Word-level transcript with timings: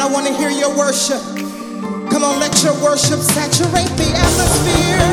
I 0.00 0.06
want 0.12 0.26
to 0.26 0.34
hear 0.34 0.50
your 0.50 0.76
worship. 0.78 1.20
Come 2.10 2.24
on, 2.24 2.40
let 2.40 2.62
your 2.64 2.74
worship 2.82 3.20
saturate 3.20 3.90
the 3.98 4.10
atmosphere. 4.16 5.06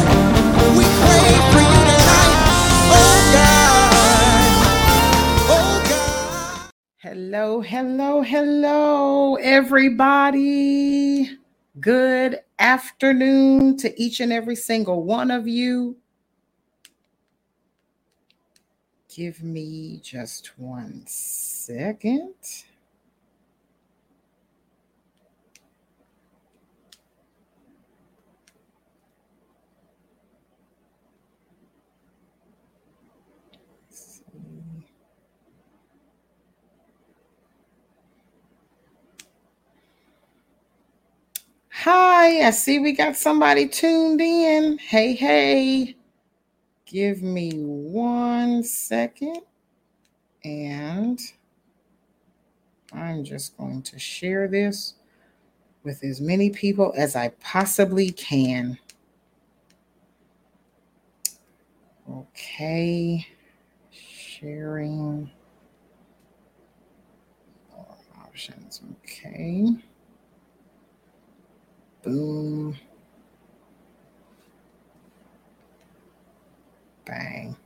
We 0.77 0.85
pray 1.03 1.29
for 1.51 1.61
you 1.61 1.81
tonight. 1.91 2.37
Oh 2.93 3.31
God. 3.33 3.91
Oh 5.49 5.83
God. 5.89 6.71
Hello, 6.99 7.61
hello, 7.61 8.21
hello, 8.21 9.35
everybody. 9.35 11.29
Good 11.79 12.39
afternoon 12.59 13.77
to 13.77 14.01
each 14.01 14.19
and 14.21 14.33
every 14.33 14.55
single 14.55 15.03
one 15.03 15.31
of 15.31 15.47
you. 15.47 15.97
Give 19.09 19.43
me 19.43 19.99
just 20.03 20.57
one 20.59 21.03
second. 21.07 22.35
Hi, 41.89 42.45
I 42.45 42.49
see 42.49 42.79
we 42.79 42.91
got 42.91 43.15
somebody 43.15 43.65
tuned 43.65 44.19
in. 44.19 44.77
Hey, 44.77 45.13
hey. 45.13 45.95
Give 46.85 47.21
me 47.21 47.51
one 47.53 48.61
second. 48.61 49.39
And 50.43 51.17
I'm 52.91 53.23
just 53.23 53.55
going 53.55 53.83
to 53.83 53.97
share 53.97 54.49
this 54.49 54.95
with 55.85 56.03
as 56.03 56.19
many 56.19 56.49
people 56.49 56.93
as 56.97 57.15
I 57.15 57.29
possibly 57.39 58.11
can. 58.11 58.77
Okay. 62.11 63.25
Sharing 63.91 65.31
options. 68.19 68.81
Okay. 69.03 69.67
Boom. 72.03 72.77
Bang. 77.05 77.57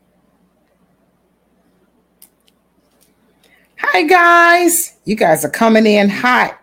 Hi, 3.80 4.04
guys. 4.04 4.98
You 5.06 5.16
guys 5.16 5.46
are 5.46 5.50
coming 5.50 5.86
in 5.86 6.10
hot. 6.10 6.60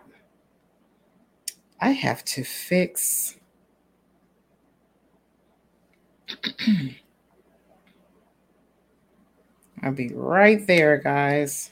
I 1.81 1.91
have 1.91 2.25
to 2.25 2.43
fix. 2.43 3.35
I'll 9.83 9.93
be 9.93 10.09
right 10.13 10.65
there, 10.67 10.97
guys. 10.97 11.71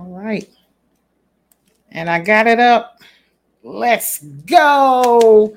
All 0.00 0.06
right. 0.06 0.48
And 1.90 2.08
I 2.08 2.20
got 2.20 2.46
it 2.46 2.58
up. 2.58 3.02
Let's 3.62 4.24
go. 4.46 5.54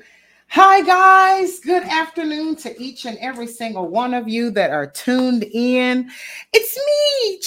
Hi, 0.48 0.82
guys. 0.82 1.60
Good 1.60 1.84
afternoon 1.84 2.56
to 2.56 2.78
each 2.78 3.06
and 3.06 3.16
every 3.20 3.46
single 3.46 3.88
one 3.88 4.12
of 4.12 4.28
you 4.28 4.50
that 4.50 4.70
are 4.70 4.86
tuned 4.86 5.44
in. 5.44 6.10
It's 6.52 6.76
me, 6.76 7.40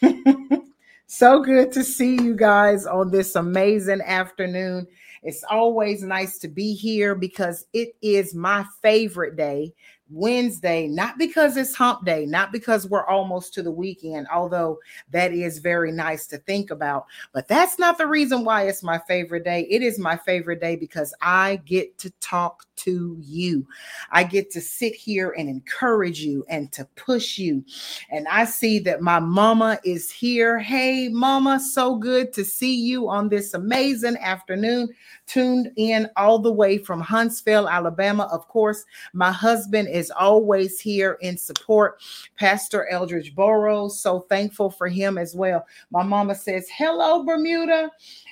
Jessica. 0.00 0.62
so 1.08 1.42
good 1.42 1.72
to 1.72 1.82
see 1.82 2.14
you 2.14 2.36
guys 2.36 2.86
on 2.86 3.10
this 3.10 3.34
amazing 3.34 4.02
afternoon. 4.02 4.86
It's 5.24 5.42
always 5.50 6.04
nice 6.04 6.38
to 6.38 6.48
be 6.48 6.74
here 6.74 7.16
because 7.16 7.66
it 7.72 7.96
is 8.02 8.36
my 8.36 8.64
favorite 8.82 9.34
day 9.34 9.74
Wednesday, 10.12 10.86
not 10.86 11.18
because 11.18 11.56
it's 11.56 11.74
hump 11.74 12.04
day, 12.04 12.26
not 12.26 12.52
because 12.52 12.86
we're 12.86 13.06
almost 13.06 13.54
to 13.54 13.62
the 13.62 13.70
weekend, 13.70 14.26
although 14.32 14.78
that 15.10 15.32
is 15.32 15.58
very 15.58 15.90
nice 15.90 16.26
to 16.28 16.38
think 16.38 16.70
about, 16.70 17.06
but 17.32 17.48
that's 17.48 17.78
not 17.78 17.98
the 17.98 18.06
reason 18.06 18.44
why 18.44 18.66
it's 18.66 18.82
my 18.82 18.98
favorite 19.08 19.44
day. 19.44 19.66
It 19.70 19.82
is 19.82 19.98
my 19.98 20.16
favorite 20.16 20.60
day 20.60 20.76
because 20.76 21.14
I 21.22 21.56
get 21.64 21.98
to 21.98 22.10
talk 22.20 22.66
to 22.76 23.16
you. 23.20 23.66
I 24.10 24.24
get 24.24 24.50
to 24.52 24.60
sit 24.60 24.94
here 24.94 25.34
and 25.38 25.48
encourage 25.48 26.20
you 26.20 26.44
and 26.48 26.72
to 26.72 26.84
push 26.96 27.38
you. 27.38 27.64
And 28.10 28.26
I 28.28 28.44
see 28.44 28.78
that 28.80 29.00
my 29.00 29.20
mama 29.20 29.78
is 29.84 30.10
here. 30.10 30.58
Hey, 30.58 31.08
mama, 31.08 31.60
so 31.60 31.96
good 31.96 32.32
to 32.34 32.44
see 32.44 32.74
you 32.74 33.08
on 33.08 33.28
this 33.28 33.54
amazing 33.54 34.16
afternoon 34.16 34.88
tuned 35.26 35.70
in 35.76 36.10
all 36.16 36.38
the 36.38 36.52
way 36.52 36.76
from 36.76 37.00
Huntsville, 37.00 37.68
Alabama. 37.68 38.28
Of 38.32 38.48
course, 38.48 38.84
my 39.12 39.30
husband 39.30 39.88
is 39.88 40.01
always 40.10 40.80
here 40.80 41.18
in 41.20 41.36
support, 41.36 42.02
Pastor 42.36 42.88
Eldridge 42.88 43.34
Burrows. 43.34 44.00
So 44.00 44.20
thankful 44.28 44.70
for 44.70 44.88
him 44.88 45.18
as 45.18 45.34
well. 45.34 45.64
My 45.90 46.02
mama 46.02 46.34
says, 46.34 46.68
Hello, 46.74 47.24
Bermuda. 47.24 47.90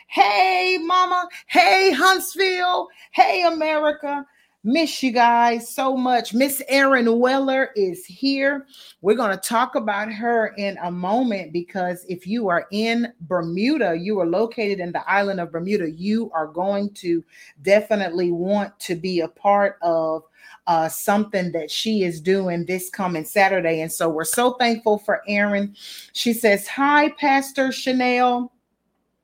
Hey, 0.09 0.79
mama. 0.83 1.29
Hey, 1.47 1.93
Huntsville. 1.93 2.89
Hey, 3.13 3.45
America. 3.47 4.27
Miss 4.63 5.03
you 5.03 5.11
guys 5.11 5.75
so 5.75 5.97
much. 5.97 6.35
Miss 6.35 6.63
Erin 6.69 7.19
Weller 7.19 7.71
is 7.77 8.05
here. 8.05 8.67
We're 9.01 9.17
going 9.17 9.31
to 9.31 9.49
talk 9.49 9.75
about 9.75 10.13
her 10.13 10.49
in 10.59 10.77
a 10.83 10.91
moment 10.91 11.55
because 11.55 12.05
if 12.11 12.27
you 12.27 12.49
are 12.49 12.67
in 12.71 13.11
Bermuda, 13.23 13.97
you 13.99 14.21
are 14.21 14.27
located 14.27 14.79
in 14.79 14.93
the 14.93 15.09
island 15.11 15.41
of 15.41 15.51
Bermuda, 15.51 15.91
you 15.91 16.31
are 16.35 16.47
going 16.47 16.93
to 16.95 17.25
definitely 17.63 18.33
want 18.33 18.79
to 18.81 18.97
be 18.97 19.21
a 19.21 19.29
part 19.29 19.79
of 19.81 20.25
uh, 20.67 20.91
something 20.91 21.53
that 21.53 21.71
she 21.71 22.03
is 22.05 22.21
doing 22.21 22.67
this 22.67 22.91
coming 22.91 23.25
Saturday. 23.25 23.81
And 23.81 23.91
so 23.91 24.11
we're 24.11 24.25
so 24.25 24.53
thankful 24.55 24.99
for 24.99 25.23
Erin. 25.27 25.75
She 26.13 26.35
says, 26.35 26.69
Hi, 26.69 27.09
Pastor 27.19 27.73
Chanel. 27.73 28.53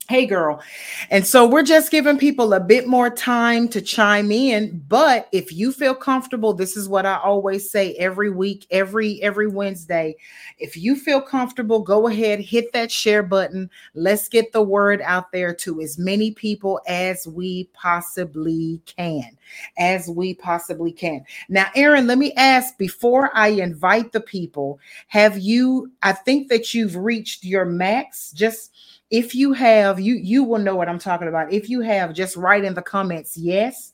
Hey, 0.08 0.24
girl. 0.24 0.62
And 1.10 1.26
so 1.26 1.48
we're 1.48 1.64
just 1.64 1.90
giving 1.90 2.16
people 2.16 2.52
a 2.52 2.60
bit 2.60 2.86
more 2.86 3.10
time 3.10 3.66
to 3.70 3.80
chime 3.80 4.30
in. 4.30 4.84
But 4.86 5.28
if 5.32 5.52
you 5.52 5.72
feel 5.72 5.96
comfortable, 5.96 6.52
this 6.52 6.76
is 6.76 6.88
what 6.88 7.04
I 7.04 7.16
always 7.16 7.68
say 7.68 7.94
every 7.94 8.30
week, 8.30 8.68
every 8.70 9.20
every 9.20 9.48
Wednesday. 9.48 10.14
If 10.58 10.76
you 10.76 10.94
feel 10.94 11.20
comfortable, 11.20 11.80
go 11.80 12.06
ahead, 12.06 12.38
hit 12.38 12.72
that 12.72 12.92
share 12.92 13.24
button. 13.24 13.68
Let's 13.94 14.28
get 14.28 14.52
the 14.52 14.62
word 14.62 15.02
out 15.02 15.32
there 15.32 15.52
to 15.56 15.80
as 15.80 15.98
many 15.98 16.30
people 16.30 16.80
as 16.86 17.26
we 17.26 17.64
possibly 17.72 18.80
can. 18.86 19.36
As 19.76 20.08
we 20.08 20.34
possibly 20.34 20.92
can. 20.92 21.24
Now, 21.48 21.66
Erin, 21.74 22.06
let 22.06 22.18
me 22.18 22.32
ask 22.34 22.78
before 22.78 23.30
I 23.34 23.48
invite 23.48 24.12
the 24.12 24.20
people, 24.20 24.78
have 25.08 25.36
you 25.36 25.90
I 26.02 26.12
think 26.12 26.48
that 26.48 26.74
you've 26.74 26.94
reached 26.94 27.44
your 27.44 27.64
max 27.64 28.30
just 28.30 28.72
if 29.10 29.34
you 29.34 29.52
have 29.52 30.00
you 30.00 30.14
you 30.16 30.42
will 30.42 30.58
know 30.58 30.76
what 30.76 30.88
i'm 30.88 30.98
talking 30.98 31.28
about. 31.28 31.52
If 31.52 31.68
you 31.68 31.80
have 31.80 32.14
just 32.14 32.36
write 32.36 32.64
in 32.64 32.74
the 32.74 32.82
comments 32.82 33.36
yes. 33.36 33.92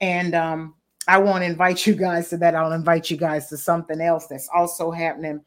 And 0.00 0.34
um 0.34 0.74
i 1.08 1.18
won't 1.18 1.44
invite 1.44 1.86
you 1.86 1.94
guys 1.94 2.28
to 2.30 2.36
that. 2.38 2.54
I'll 2.54 2.72
invite 2.72 3.10
you 3.10 3.16
guys 3.16 3.48
to 3.48 3.56
something 3.56 4.00
else 4.00 4.26
that's 4.26 4.48
also 4.54 4.90
happening 4.90 5.40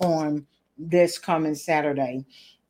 on 0.00 0.46
this 0.76 1.18
coming 1.18 1.54
saturday. 1.54 2.24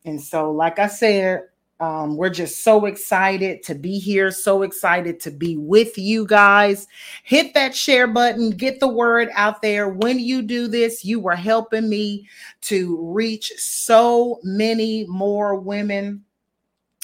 And 0.04 0.20
so 0.20 0.50
like 0.52 0.78
i 0.78 0.86
said 0.86 1.42
um, 1.80 2.16
we're 2.16 2.30
just 2.30 2.64
so 2.64 2.86
excited 2.86 3.62
to 3.64 3.74
be 3.74 3.98
here, 3.98 4.30
so 4.30 4.62
excited 4.62 5.20
to 5.20 5.30
be 5.30 5.56
with 5.56 5.96
you 5.96 6.26
guys. 6.26 6.88
Hit 7.22 7.54
that 7.54 7.74
share 7.74 8.08
button, 8.08 8.50
get 8.50 8.80
the 8.80 8.88
word 8.88 9.28
out 9.34 9.62
there. 9.62 9.88
When 9.88 10.18
you 10.18 10.42
do 10.42 10.66
this, 10.66 11.04
you 11.04 11.26
are 11.28 11.36
helping 11.36 11.88
me 11.88 12.28
to 12.62 12.98
reach 13.12 13.52
so 13.56 14.40
many 14.42 15.06
more 15.06 15.54
women 15.54 16.24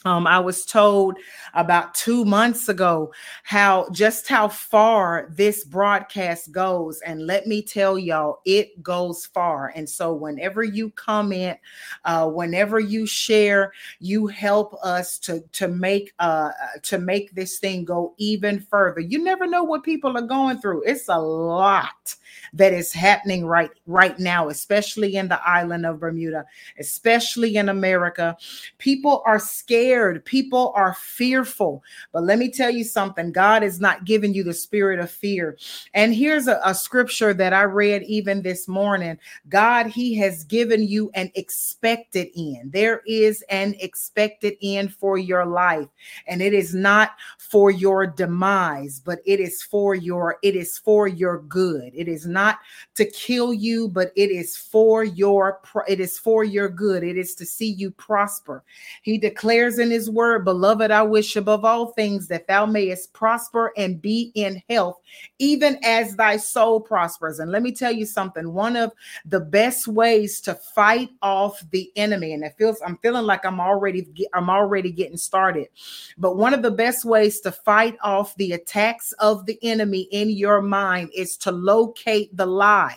um, 0.05 0.27
I 0.27 0.39
was 0.39 0.67
told 0.67 1.17
about 1.55 1.95
two 1.95 2.27
months 2.27 2.69
ago 2.69 3.13
how 3.43 3.89
just 3.91 4.29
how 4.29 4.49
far 4.49 5.29
this 5.31 5.65
broadcast 5.65 6.53
goes. 6.53 7.01
And 7.01 7.27
let 7.27 7.47
me 7.47 7.63
tell 7.63 7.99
y'all, 7.99 8.41
it 8.45 8.83
goes 8.83 9.25
far. 9.25 9.73
And 9.75 9.89
so, 9.89 10.13
whenever 10.13 10.63
you 10.63 10.91
comment, 10.91 11.59
uh, 12.05 12.29
whenever 12.29 12.79
you 12.79 13.07
share, 13.07 13.73
you 13.99 14.27
help 14.27 14.75
us 14.83 15.19
to 15.21 15.41
to 15.53 15.69
make 15.69 16.13
uh, 16.19 16.51
to 16.83 16.99
make 16.99 17.35
this 17.35 17.59
thing 17.59 17.85
go 17.85 18.15
even 18.19 18.61
further. 18.61 19.01
You 19.01 19.25
never 19.25 19.47
know 19.47 19.65
what 19.65 19.85
people 19.85 20.17
are 20.19 20.23
going 20.23 20.59
through. 20.59 20.83
It's 20.85 21.09
a 21.09 21.19
lot 21.19 22.15
that 22.53 22.73
is 22.73 22.93
happening 22.93 23.47
right 23.47 23.71
right 23.87 24.19
now, 24.19 24.49
especially 24.49 25.17
in 25.17 25.29
the 25.29 25.49
island 25.49 25.87
of 25.87 26.01
Bermuda, 26.01 26.45
especially 26.79 27.57
in 27.57 27.71
America. 27.71 28.37
People 28.79 29.23
are 29.25 29.39
scared 29.39 29.94
scared. 29.95 30.25
People 30.25 30.73
are 30.75 30.95
fearful. 30.95 31.83
But 32.13 32.25
let 32.25 32.39
me 32.39 32.51
tell 32.51 32.71
you 32.71 32.83
something 32.83 33.31
God 33.31 33.63
is 33.63 33.81
not 33.81 34.05
giving 34.05 34.35
you 34.35 34.43
the 34.43 34.53
spirit 34.53 34.99
of 34.99 35.11
fear. 35.11 35.57
And 35.95 36.13
here's 36.13 36.49
a, 36.49 36.61
a 36.65 36.75
scripture 36.75 37.33
that 37.35 37.53
I 37.53 37.63
read 37.63 38.03
even 38.05 38.43
this 38.43 38.67
morning 38.67 39.19
God, 39.49 39.87
He 39.87 40.17
has 40.17 40.45
given 40.45 40.83
you 40.83 41.11
an 41.15 41.31
expected 41.37 42.29
end. 42.37 42.73
There 42.73 43.03
is 43.07 43.43
an 43.51 43.77
expected 43.79 44.57
end 44.63 44.93
for 44.95 45.17
your 45.17 45.47
life, 45.47 45.89
and 46.27 46.43
it 46.43 46.53
is 46.53 46.75
not 46.75 47.13
for 47.39 47.71
your 47.71 48.07
demise, 48.07 49.01
but 49.05 49.21
it 49.25 49.39
is 49.39 49.63
for 49.63 49.95
your 49.95 50.39
it 50.43 50.57
is 50.57 50.77
for 50.77 51.07
your 51.07 51.43
good. 51.43 51.93
It 51.95 52.09
is 52.09 52.27
not 52.27 52.59
to 52.97 53.05
kill 53.05 53.55
you, 53.55 53.89
but 53.89 54.13
it 54.17 54.31
is 54.31 54.57
for 54.57 55.05
your 55.05 55.61
it 55.87 56.01
is 56.01 56.19
for 56.19 56.43
your 56.43 56.69
good. 56.69 57.05
It 57.05 57.17
is 57.17 57.35
to 57.37 57.47
see 57.47 57.71
you 57.71 57.93
prosper. 57.93 58.65
He 59.03 59.19
declares 59.19 59.79
in 59.85 59.91
his 59.91 60.09
word, 60.09 60.45
beloved, 60.45 60.91
I 60.91 61.03
wish 61.03 61.37
above 61.37 61.65
all 61.65 61.89
things 61.89 62.27
that 62.29 62.47
thou 62.49 62.65
mayest 62.65 63.13
prosper 63.13 63.73
and 63.77 64.01
be 64.01 64.33
in 64.35 64.63
health, 64.69 64.99
even 65.39 65.79
as 65.85 66.17
thy 66.17 66.39
soul 66.39 66.81
prospers. 66.81 67.39
And 67.39 67.53
let 67.53 67.63
me 67.63 67.71
tell 67.71 67.93
you 67.93 68.07
something, 68.07 68.53
one 68.53 68.77
of 68.77 68.93
the 69.27 69.41
best 69.41 69.87
ways 69.87 70.41
to 70.41 70.55
fight 70.55 71.11
off 71.21 71.63
the 71.71 71.93
enemy, 71.97 72.33
and 72.33 72.43
it 72.43 72.55
feels 72.57 72.81
I'm 72.85 72.97
feeling 72.99 73.27
like 73.27 73.45
I'm 73.45 73.61
already 73.61 74.09
I'm 74.33 74.49
already 74.49 74.91
getting 74.91 75.19
started. 75.19 75.69
But 76.17 76.37
one 76.37 76.55
of 76.55 76.63
the 76.63 76.71
best 76.71 77.05
ways 77.05 77.41
to 77.41 77.53
fight 77.53 77.97
off 78.03 78.35
the 78.37 78.53
attacks 78.53 79.13
of 79.19 79.45
the 79.45 79.59
enemy 79.63 80.09
in 80.11 80.31
your 80.31 80.63
mind 80.63 81.11
is 81.15 81.37
to 81.39 81.53
locate 81.53 82.35
the 82.37 82.47
lie. 82.47 82.97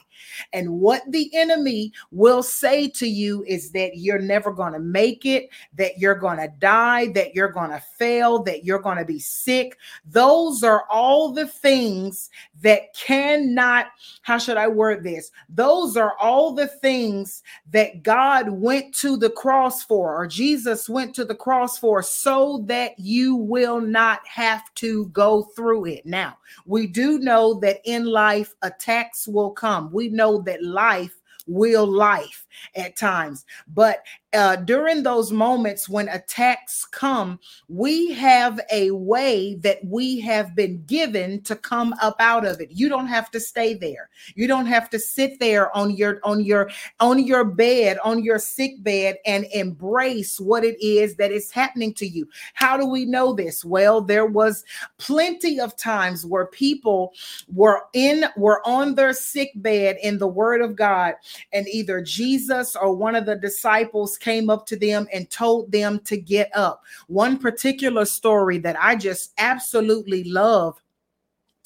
And 0.54 0.80
what 0.80 1.04
the 1.10 1.30
enemy 1.36 1.94
will 2.12 2.44
say 2.44 2.88
to 2.90 3.07
you 3.07 3.44
is 3.48 3.72
that 3.72 3.98
you're 3.98 4.19
never 4.19 4.51
going 4.51 4.74
to 4.74 4.80
make 4.80 5.25
it, 5.25 5.50
that 5.75 5.98
you're 5.98 6.16
going 6.16 6.38
to 6.38 6.51
die, 6.60 6.67
that 6.68 7.34
you're 7.34 7.52
going 7.52 7.69
to 7.69 7.81
fail, 7.98 8.44
that 8.44 8.64
you're 8.66 8.80
going 8.80 8.98
to 8.98 9.06
be 9.06 9.19
sick. 9.19 9.78
Those 10.06 10.64
are 10.64 10.84
all 10.90 11.31
the 11.31 11.48
things 11.48 12.30
that 12.62 12.94
cannot, 12.94 13.88
how 14.22 14.38
should 14.38 14.58
I 14.58 14.68
word 14.68 15.04
this? 15.04 15.31
Those 15.50 15.96
are 15.96 16.18
all 16.19 16.54
the 16.54 16.68
things 16.68 17.44
that 17.72 18.04
God 18.04 18.50
went 18.50 18.94
to 18.96 19.16
the 19.16 19.30
cross 19.30 19.84
for, 19.84 20.16
or 20.16 20.28
Jesus 20.28 20.90
went 20.90 21.16
to 21.16 21.25
the 21.25 21.36
cross 21.36 21.78
for, 21.78 22.02
so 22.02 22.64
that 22.66 22.98
you 23.00 23.36
will 23.36 23.80
not 23.80 24.19
have 24.28 24.64
to 24.75 25.06
go 25.08 25.44
through 25.44 25.86
it. 25.86 26.06
Now, 26.06 26.38
we 26.66 26.88
do 26.88 27.19
know 27.19 27.60
that 27.62 27.80
in 27.86 28.06
life, 28.06 28.56
attacks 28.62 29.28
will 29.28 29.52
come. 29.52 29.92
We 29.92 30.10
know 30.10 30.42
that 30.42 30.64
life 30.64 31.14
will 31.50 31.88
life 31.88 32.46
at 32.75 32.98
times. 32.98 33.46
But 33.74 34.04
uh, 34.34 34.58
during 34.58 35.04
those 35.04 35.32
moments 35.32 35.88
when 35.88 36.10
attacks 36.10 36.86
come, 36.86 37.40
we 37.70 38.12
have 38.12 38.60
a 38.72 38.92
way 38.92 39.56
that 39.56 39.80
we 39.86 40.20
have 40.20 40.54
been 40.54 40.84
given 40.84 41.42
to 41.42 41.56
come 41.56 41.94
up 42.02 42.16
out 42.20 42.46
of 42.46 42.60
it. 42.60 42.70
You 42.72 42.90
don't 42.90 43.08
have 43.08 43.32
to 43.32 43.40
stay 43.40 43.74
there. 43.74 44.10
You 44.36 44.48
don't 44.48 44.66
have 44.66 44.90
to 44.90 45.00
sit 45.00 45.40
there 45.40 45.76
on 45.76 45.92
your 45.96 46.20
on 46.24 46.44
your 46.44 46.70
on 47.00 47.26
your 47.26 47.46
bed, 47.46 48.00
on 48.04 48.22
your 48.22 48.38
sick 48.38 48.84
bed, 48.84 49.18
and 49.26 49.46
embrace 49.54 50.42
what 50.42 50.66
it 50.66 50.82
is 50.84 51.16
that 51.16 51.32
is 51.32 51.50
happening 51.50 51.94
to 51.96 52.06
you. 52.06 52.28
How 52.54 52.76
do 52.76 52.86
we 52.86 53.06
know 53.06 53.34
this? 53.34 53.64
Well, 53.64 54.02
there 54.02 54.26
was 54.26 54.66
plenty 54.98 55.60
of 55.60 55.78
times 55.78 56.26
where 56.26 56.48
people 56.48 57.14
were 57.48 57.84
in 57.94 58.26
were 58.36 58.62
on 58.68 58.96
their 58.96 59.14
sick 59.14 59.52
bed 59.56 59.98
in 60.04 60.18
the 60.18 60.28
Word 60.28 60.62
of 60.62 60.76
God, 60.76 61.14
and 61.54 61.66
either 61.70 62.02
Jesus 62.02 62.76
or 62.76 62.94
one 62.94 63.16
of 63.16 63.26
the 63.26 63.38
disciples 63.38 64.18
came 64.28 64.50
up 64.50 64.66
to 64.66 64.76
them 64.76 65.08
and 65.14 65.30
told 65.30 65.72
them 65.72 66.02
to 66.02 66.18
get 66.18 66.52
up. 66.54 66.84
One 67.08 67.38
particular 67.38 68.04
story 68.04 68.58
that 68.58 68.76
I 68.78 68.98
just 68.98 69.32
absolutely 69.38 70.26
love 70.26 70.82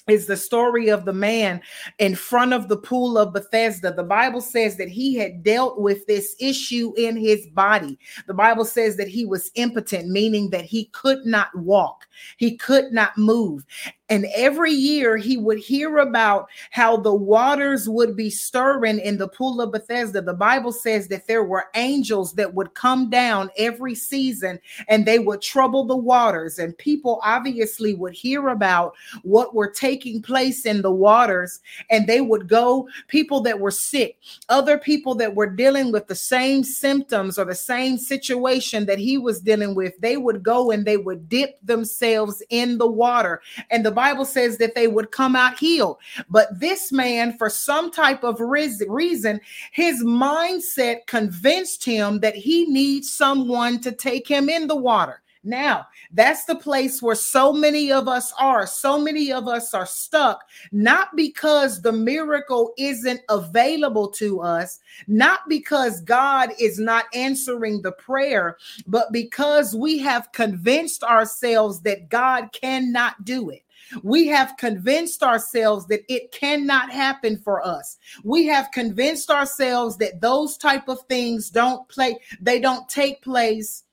is 0.08 0.28
the 0.28 0.38
story 0.38 0.90
of 0.90 1.06
the 1.06 1.14
man 1.14 1.60
in 1.98 2.14
front 2.14 2.54
of 2.54 2.68
the 2.68 2.78
pool 2.78 3.18
of 3.18 3.34
Bethesda. 3.34 3.92
The 3.92 4.04
Bible 4.04 4.42
says 4.42 4.78
that 4.78 4.90
he 4.90 5.16
had 5.16 5.44
dealt 5.44 5.80
with 5.80 6.06
this 6.06 6.36
issue 6.40 6.94
in 6.98 7.18
his 7.18 7.48
body. 7.48 7.98
The 8.28 8.34
Bible 8.34 8.66
says 8.66 8.96
that 8.98 9.08
he 9.08 9.26
was 9.26 9.50
impotent, 9.56 10.10
meaning 10.10 10.52
that 10.52 10.66
he 10.66 10.86
could 10.86 11.26
not 11.26 11.50
walk, 11.56 12.08
he 12.38 12.58
could 12.58 12.92
not 12.92 13.18
move. 13.18 13.66
And 14.12 14.28
every 14.36 14.74
year 14.74 15.16
he 15.16 15.38
would 15.38 15.58
hear 15.58 16.00
about 16.00 16.50
how 16.72 16.98
the 16.98 17.16
waters 17.16 17.88
would 17.88 18.18
be 18.18 18.30
stirring 18.30 19.00
in 19.00 19.18
the 19.18 19.30
pool 19.30 19.62
of 19.62 19.72
Bethesda. 19.72 20.22
The 20.22 20.34
Bible 20.34 20.74
says 20.74 21.08
that 21.08 21.28
there 21.28 21.46
were 21.46 21.70
angels 21.76 22.34
that 22.34 22.54
would 22.54 22.74
come 22.74 23.10
down 23.10 23.50
every 23.58 23.96
season 23.96 24.60
and 24.90 25.06
they 25.06 25.18
would 25.18 25.42
trouble 25.42 25.86
the 25.86 25.96
waters. 25.96 26.60
And 26.60 26.78
people 26.78 27.22
obviously 27.24 27.94
would 27.94 28.14
hear 28.14 28.50
about 28.50 28.96
what 29.24 29.56
were 29.56 29.72
taking 29.72 30.22
place 30.22 30.66
in 30.66 30.82
the 30.82 30.92
waters 30.92 31.62
and 31.90 32.06
they 32.06 32.20
would 32.20 32.50
go, 32.50 32.90
people 33.08 33.40
that 33.44 33.62
were 33.62 33.72
sick, 33.72 34.18
other 34.50 34.78
people 34.78 35.16
that 35.16 35.36
were 35.36 35.50
dealing 35.50 35.90
with 35.94 36.08
the 36.08 36.16
same 36.16 36.66
symptoms 36.66 37.40
or 37.40 37.46
the 37.46 37.56
same 37.56 37.98
situation 37.98 38.88
that 38.88 39.00
he 39.00 39.18
was 39.18 39.40
dealing 39.40 39.74
with, 39.74 39.94
they 40.02 40.18
would 40.18 40.44
go 40.44 40.70
and 40.70 40.86
they 40.86 40.98
would 40.98 41.30
dip 41.30 41.58
themselves 41.66 42.44
in 42.50 42.78
the 42.78 42.92
water. 42.92 43.42
And 43.70 43.86
the 43.86 44.01
Bible 44.02 44.26
says 44.26 44.58
that 44.58 44.74
they 44.74 44.88
would 44.88 45.12
come 45.12 45.36
out 45.36 45.60
healed. 45.60 45.98
But 46.28 46.60
this 46.60 46.92
man, 46.92 47.38
for 47.38 47.52
some 47.52 47.92
type 47.92 48.24
of 48.24 48.40
reason, 48.40 49.40
his 49.72 50.04
mindset 50.04 51.06
convinced 51.06 51.86
him 51.86 52.20
that 52.22 52.34
he 52.34 52.66
needs 52.66 53.14
someone 53.14 53.80
to 53.82 53.92
take 53.92 54.28
him 54.28 54.50
in 54.50 54.66
the 54.66 54.76
water. 54.76 55.22
Now, 55.44 55.86
that's 56.12 56.46
the 56.46 56.56
place 56.56 57.00
where 57.00 57.16
so 57.16 57.54
many 57.54 57.92
of 57.92 58.08
us 58.08 58.34
are. 58.40 58.66
So 58.66 59.00
many 59.00 59.32
of 59.32 59.48
us 59.48 59.74
are 59.76 59.86
stuck, 59.86 60.46
not 60.72 61.16
because 61.16 61.82
the 61.82 61.92
miracle 61.92 62.74
isn't 62.80 63.22
available 63.30 64.08
to 64.14 64.42
us, 64.42 64.80
not 65.08 65.42
because 65.48 66.02
God 66.02 66.50
is 66.60 66.80
not 66.80 67.06
answering 67.14 67.84
the 67.84 67.92
prayer, 67.92 68.58
but 68.88 69.12
because 69.12 69.76
we 69.76 70.00
have 70.00 70.32
convinced 70.32 71.04
ourselves 71.04 71.82
that 71.82 72.10
God 72.10 72.52
cannot 72.52 73.26
do 73.26 73.52
it. 73.52 73.62
We 74.04 74.28
have 74.28 74.58
convinced 74.58 75.24
ourselves 75.24 75.86
that 75.88 76.02
it 76.08 76.32
cannot 76.32 76.92
happen 76.92 77.38
for 77.38 77.66
us. 77.66 77.98
We 78.24 78.48
have 78.48 78.72
convinced 78.72 79.30
ourselves 79.30 79.98
that 79.98 80.22
those 80.22 80.58
type 80.58 80.88
of 80.88 81.02
things 81.10 81.50
don't 81.50 81.88
play, 81.90 82.20
they 82.40 82.60
don't 82.60 82.88
take 82.90 83.22
place 83.22 83.84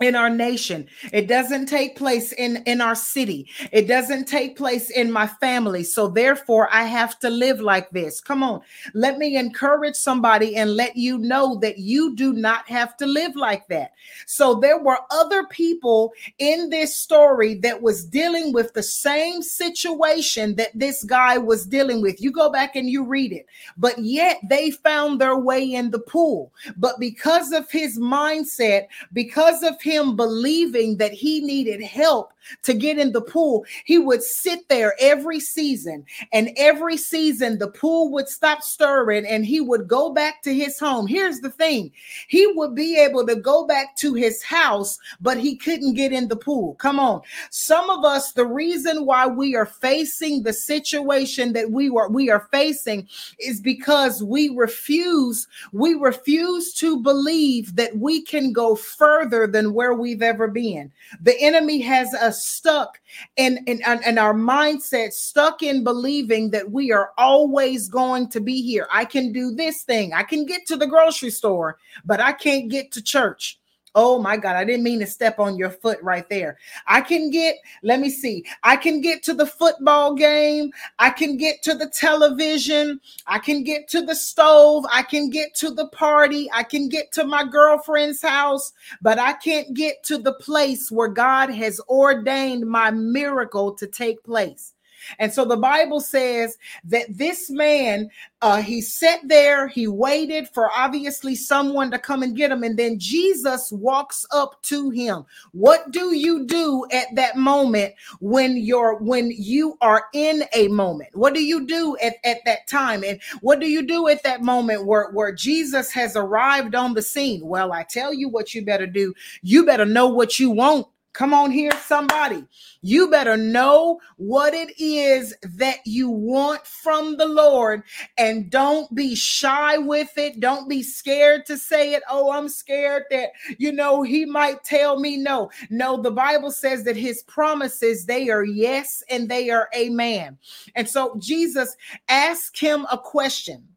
in 0.00 0.16
our 0.16 0.30
nation. 0.30 0.88
It 1.12 1.26
doesn't 1.26 1.66
take 1.66 1.96
place 1.96 2.32
in 2.32 2.62
in 2.66 2.80
our 2.80 2.94
city. 2.94 3.48
It 3.70 3.86
doesn't 3.86 4.26
take 4.26 4.56
place 4.56 4.90
in 4.90 5.12
my 5.12 5.26
family. 5.26 5.82
So 5.82 6.08
therefore 6.08 6.68
i 6.72 6.84
have 6.84 7.18
to 7.20 7.30
live 7.30 7.60
like 7.60 7.90
this. 7.90 8.20
Come 8.20 8.42
on. 8.42 8.62
Let 8.94 9.18
me 9.18 9.36
encourage 9.36 9.96
somebody 9.96 10.56
and 10.56 10.76
let 10.76 10.96
you 10.96 11.18
know 11.18 11.56
that 11.56 11.78
you 11.78 12.14
do 12.14 12.32
not 12.32 12.68
have 12.68 12.96
to 12.98 13.06
live 13.06 13.36
like 13.36 13.66
that. 13.68 13.92
So 14.26 14.54
there 14.54 14.78
were 14.78 14.98
other 15.10 15.44
people 15.46 16.12
in 16.38 16.70
this 16.70 16.94
story 16.94 17.54
that 17.56 17.82
was 17.82 18.04
dealing 18.04 18.52
with 18.52 18.72
the 18.72 18.82
same 18.82 19.42
situation 19.42 20.54
that 20.56 20.70
this 20.74 21.04
guy 21.04 21.36
was 21.36 21.66
dealing 21.66 22.00
with. 22.00 22.20
You 22.20 22.32
go 22.32 22.50
back 22.50 22.76
and 22.76 22.88
you 22.88 23.04
read 23.04 23.32
it. 23.32 23.46
But 23.76 23.98
yet 23.98 24.38
they 24.48 24.70
found 24.70 25.20
their 25.20 25.38
way 25.38 25.62
in 25.74 25.90
the 25.90 25.98
pool. 25.98 26.52
But 26.76 26.98
because 26.98 27.52
of 27.52 27.70
his 27.70 27.98
mindset 27.98 28.86
because 29.12 29.62
of 29.62 29.80
him 29.90 30.16
believing 30.16 30.96
that 30.98 31.12
he 31.12 31.40
needed 31.40 31.82
help 31.82 32.32
to 32.62 32.74
get 32.74 32.98
in 32.98 33.12
the 33.12 33.20
pool, 33.20 33.64
he 33.84 33.98
would 33.98 34.22
sit 34.22 34.68
there 34.68 34.94
every 35.00 35.40
season. 35.40 36.04
And 36.32 36.50
every 36.56 36.96
season, 36.96 37.58
the 37.58 37.68
pool 37.68 38.10
would 38.12 38.28
stop 38.28 38.62
stirring 38.62 39.26
and 39.26 39.44
he 39.44 39.60
would 39.60 39.88
go 39.88 40.10
back 40.10 40.42
to 40.42 40.54
his 40.54 40.78
home. 40.78 41.06
Here's 41.06 41.40
the 41.40 41.50
thing 41.50 41.92
he 42.28 42.46
would 42.46 42.74
be 42.74 42.98
able 42.98 43.26
to 43.26 43.36
go 43.36 43.66
back 43.66 43.96
to 43.96 44.14
his 44.14 44.42
house, 44.42 44.98
but 45.20 45.38
he 45.38 45.56
couldn't 45.56 45.94
get 45.94 46.12
in 46.12 46.28
the 46.28 46.36
pool. 46.36 46.74
Come 46.74 46.98
on. 46.98 47.22
Some 47.50 47.90
of 47.90 48.04
us, 48.04 48.32
the 48.32 48.46
reason 48.46 49.06
why 49.06 49.26
we 49.26 49.56
are 49.56 49.66
facing 49.66 50.42
the 50.42 50.52
situation 50.52 51.52
that 51.52 51.70
we 51.70 51.90
were 51.90 52.08
we 52.08 52.30
are 52.30 52.48
facing 52.50 53.08
is 53.38 53.60
because 53.60 54.22
we 54.22 54.48
refuse, 54.50 55.46
we 55.72 55.94
refuse 55.94 56.72
to 56.74 57.00
believe 57.00 57.76
that 57.76 57.96
we 57.96 58.22
can 58.22 58.52
go 58.52 58.74
further 58.74 59.46
than 59.46 59.74
where 59.74 59.94
we've 59.94 60.22
ever 60.22 60.48
been. 60.48 60.90
The 61.20 61.38
enemy 61.40 61.80
has 61.80 62.14
us 62.30 62.42
stuck 62.42 63.00
in, 63.36 63.58
in, 63.66 63.82
in 64.06 64.18
our 64.18 64.34
mindset, 64.34 65.12
stuck 65.12 65.62
in 65.62 65.84
believing 65.84 66.50
that 66.50 66.70
we 66.70 66.92
are 66.92 67.10
always 67.18 67.88
going 67.88 68.28
to 68.30 68.40
be 68.40 68.62
here. 68.62 68.86
I 68.92 69.04
can 69.04 69.32
do 69.32 69.50
this 69.50 69.82
thing, 69.82 70.14
I 70.14 70.22
can 70.22 70.46
get 70.46 70.66
to 70.66 70.76
the 70.76 70.86
grocery 70.86 71.30
store, 71.30 71.78
but 72.04 72.20
I 72.20 72.32
can't 72.32 72.70
get 72.70 72.92
to 72.92 73.02
church. 73.02 73.59
Oh 73.96 74.20
my 74.20 74.36
God, 74.36 74.54
I 74.54 74.64
didn't 74.64 74.84
mean 74.84 75.00
to 75.00 75.06
step 75.06 75.40
on 75.40 75.56
your 75.56 75.70
foot 75.70 75.98
right 76.00 76.28
there. 76.28 76.58
I 76.86 77.00
can 77.00 77.28
get, 77.30 77.56
let 77.82 77.98
me 77.98 78.08
see, 78.08 78.44
I 78.62 78.76
can 78.76 79.00
get 79.00 79.24
to 79.24 79.34
the 79.34 79.46
football 79.46 80.14
game. 80.14 80.70
I 81.00 81.10
can 81.10 81.36
get 81.36 81.62
to 81.64 81.74
the 81.74 81.88
television. 81.88 83.00
I 83.26 83.40
can 83.40 83.64
get 83.64 83.88
to 83.88 84.02
the 84.02 84.14
stove. 84.14 84.84
I 84.92 85.02
can 85.02 85.28
get 85.28 85.54
to 85.56 85.70
the 85.70 85.88
party. 85.88 86.48
I 86.52 86.62
can 86.62 86.88
get 86.88 87.10
to 87.12 87.24
my 87.24 87.44
girlfriend's 87.44 88.22
house, 88.22 88.72
but 89.02 89.18
I 89.18 89.32
can't 89.32 89.74
get 89.74 90.04
to 90.04 90.18
the 90.18 90.34
place 90.34 90.92
where 90.92 91.08
God 91.08 91.50
has 91.50 91.80
ordained 91.88 92.66
my 92.66 92.92
miracle 92.92 93.72
to 93.74 93.88
take 93.88 94.22
place. 94.22 94.74
And 95.18 95.32
so 95.32 95.44
the 95.44 95.56
Bible 95.56 96.00
says 96.00 96.56
that 96.84 97.06
this 97.08 97.50
man, 97.50 98.10
uh, 98.42 98.62
he 98.62 98.80
sat 98.80 99.20
there, 99.24 99.68
he 99.68 99.86
waited 99.86 100.48
for 100.48 100.70
obviously 100.70 101.34
someone 101.34 101.90
to 101.90 101.98
come 101.98 102.22
and 102.22 102.36
get 102.36 102.50
him, 102.50 102.62
and 102.62 102.78
then 102.78 102.98
Jesus 102.98 103.70
walks 103.72 104.24
up 104.32 104.62
to 104.62 104.90
him. 104.90 105.24
What 105.52 105.90
do 105.90 106.14
you 106.14 106.46
do 106.46 106.86
at 106.92 107.14
that 107.16 107.36
moment 107.36 107.94
when 108.20 108.56
you're 108.56 108.96
when 108.96 109.30
you 109.30 109.76
are 109.80 110.06
in 110.12 110.44
a 110.54 110.68
moment? 110.68 111.14
What 111.14 111.34
do 111.34 111.42
you 111.42 111.66
do 111.66 111.96
at, 112.02 112.14
at 112.24 112.38
that 112.44 112.66
time? 112.66 113.04
And 113.04 113.20
what 113.40 113.60
do 113.60 113.68
you 113.68 113.86
do 113.86 114.08
at 114.08 114.22
that 114.22 114.42
moment 114.42 114.86
where, 114.86 115.10
where 115.10 115.32
Jesus 115.32 115.90
has 115.92 116.16
arrived 116.16 116.74
on 116.74 116.94
the 116.94 117.02
scene? 117.02 117.46
Well, 117.46 117.72
I 117.72 117.82
tell 117.84 118.12
you 118.12 118.28
what 118.28 118.54
you 118.54 118.64
better 118.64 118.86
do. 118.86 119.14
You 119.42 119.64
better 119.66 119.86
know 119.86 120.08
what 120.08 120.38
you 120.38 120.50
want 120.50 120.86
Come 121.20 121.34
on 121.34 121.50
here, 121.50 121.72
somebody. 121.84 122.46
You 122.80 123.10
better 123.10 123.36
know 123.36 124.00
what 124.16 124.54
it 124.54 124.80
is 124.80 125.34
that 125.42 125.80
you 125.84 126.08
want 126.08 126.66
from 126.66 127.18
the 127.18 127.26
Lord 127.26 127.82
and 128.16 128.50
don't 128.50 128.94
be 128.94 129.14
shy 129.14 129.76
with 129.76 130.16
it. 130.16 130.40
Don't 130.40 130.66
be 130.66 130.82
scared 130.82 131.44
to 131.44 131.58
say 131.58 131.92
it. 131.92 132.02
Oh, 132.08 132.32
I'm 132.32 132.48
scared 132.48 133.02
that, 133.10 133.32
you 133.58 133.70
know, 133.70 134.02
he 134.02 134.24
might 134.24 134.64
tell 134.64 134.98
me 134.98 135.18
no. 135.18 135.50
No, 135.68 136.00
the 136.00 136.10
Bible 136.10 136.50
says 136.50 136.84
that 136.84 136.96
his 136.96 137.22
promises, 137.24 138.06
they 138.06 138.30
are 138.30 138.42
yes 138.42 139.02
and 139.10 139.28
they 139.28 139.50
are 139.50 139.68
amen. 139.76 140.38
And 140.74 140.88
so 140.88 141.16
Jesus 141.18 141.76
asked 142.08 142.58
him 142.58 142.86
a 142.90 142.96
question. 142.96 143.68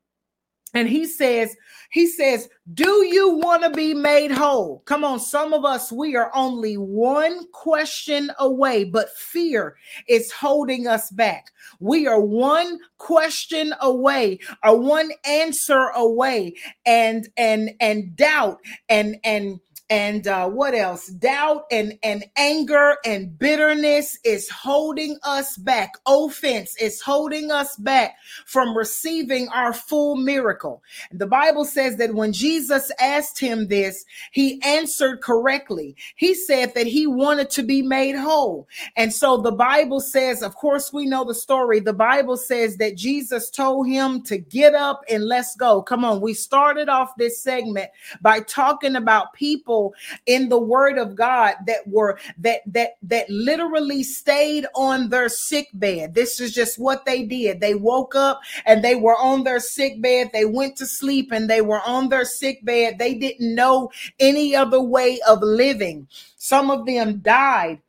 And 0.74 0.90
he 0.90 1.06
says, 1.06 1.56
he 1.92 2.08
says, 2.08 2.50
Do 2.74 3.06
you 3.06 3.36
want 3.36 3.62
to 3.64 3.70
be 3.70 3.94
made 3.94 4.32
whole? 4.32 4.80
Come 4.86 5.04
on, 5.04 5.20
some 5.20 5.54
of 5.54 5.64
us, 5.64 5.92
we 5.92 6.16
are 6.16 6.32
only 6.34 6.76
one 6.76 7.46
question 7.52 8.32
away, 8.40 8.84
but 8.84 9.16
fear 9.16 9.76
is 10.08 10.32
holding 10.32 10.88
us 10.88 11.12
back. 11.12 11.52
We 11.80 12.08
are 12.08 12.20
one 12.20 12.80
question 12.98 13.76
away 13.82 14.40
or 14.64 14.80
one 14.80 15.12
answer 15.24 15.90
away, 15.96 16.56
and 16.86 17.28
and 17.38 17.72
and 17.80 18.16
doubt 18.16 18.60
and 18.90 19.18
and 19.24 19.60
and 19.90 20.28
uh, 20.28 20.48
what 20.48 20.74
else? 20.74 21.08
Doubt 21.08 21.66
and 21.70 21.98
and 22.04 22.24
anger 22.38 22.96
and 23.06 23.38
bitterness 23.38 24.18
is 24.24 24.50
holding 24.50 25.18
us 25.24 25.58
back. 25.58 25.92
Offense 26.08 26.76
is 26.78 27.02
holding 27.02 27.52
us 27.52 27.76
back 27.76 28.16
from 28.46 28.76
receiving 28.78 29.50
our 29.50 29.74
full 29.74 30.16
miracle. 30.16 30.82
The 31.12 31.28
bible 31.28 31.66
says 31.66 31.98
that 31.98 32.14
when 32.14 32.32
jesus 32.32 32.92
asked 33.00 33.40
him 33.40 33.68
this 33.68 34.06
he 34.32 34.62
answered 34.64 35.22
correctly. 35.22 35.96
He 36.16 36.34
said 36.34 36.74
that 36.76 36.88
he 36.88 37.06
wanted 37.06 37.50
to 37.52 37.64
be 37.64 37.82
made 37.82 38.16
whole. 38.16 38.68
And 38.96 39.14
so 39.14 39.38
the 39.38 39.52
bible 39.52 40.00
says 40.00 40.42
of 40.42 40.56
course 40.56 40.94
we 40.94 41.06
know 41.06 41.26
the 41.26 41.36
story. 41.36 41.82
The 41.82 41.94
bible 41.94 42.38
says 42.38 42.78
that 42.78 42.96
jesus 42.96 43.50
told 43.50 43.88
him 43.88 44.22
to 44.24 44.38
get 44.38 44.76
up 44.76 45.02
and 45.10 45.26
let's 45.26 45.56
go. 45.58 45.82
Come 45.82 46.06
on 46.06 46.22
we 46.22 46.34
started 46.34 46.88
off 46.88 47.10
this 47.18 47.42
segment 47.42 47.90
by 48.22 48.40
talking 48.40 48.96
about 48.96 49.34
people 49.34 49.73
people 49.74 49.94
in 50.26 50.50
the 50.50 50.60
word 50.60 50.98
of 50.98 51.16
God 51.16 51.56
that 51.68 51.88
were 51.88 52.20
that 52.38 52.62
that 52.68 52.92
that 53.04 53.30
literally 53.30 54.04
stayed 54.04 54.66
on 54.76 55.10
their 55.10 55.30
sick 55.30 55.70
bed. 55.74 56.14
This 56.14 56.40
is 56.40 56.54
just 56.54 56.80
what 56.80 57.06
they 57.06 57.24
did. 57.24 57.60
They 57.60 57.76
woke 57.76 58.16
up 58.16 58.42
and 58.66 58.84
they 58.84 58.96
were 58.96 59.18
on 59.18 59.44
their 59.44 59.60
sick 59.60 60.02
bed. 60.02 60.30
They 60.34 60.46
went 60.46 60.76
to 60.78 60.86
sleep 60.86 61.32
and 61.32 61.50
they 61.50 61.62
were 61.62 61.82
on 61.86 62.10
their 62.10 62.26
sick 62.26 62.64
bed. 62.64 63.00
They 63.00 63.16
didn't 63.16 63.56
know 63.56 63.92
any 64.20 64.56
other 64.56 64.82
way 64.82 65.20
of 65.28 65.42
living. 65.42 66.08
Some 66.38 66.70
of 66.70 66.86
them 66.86 67.20
died 67.20 67.82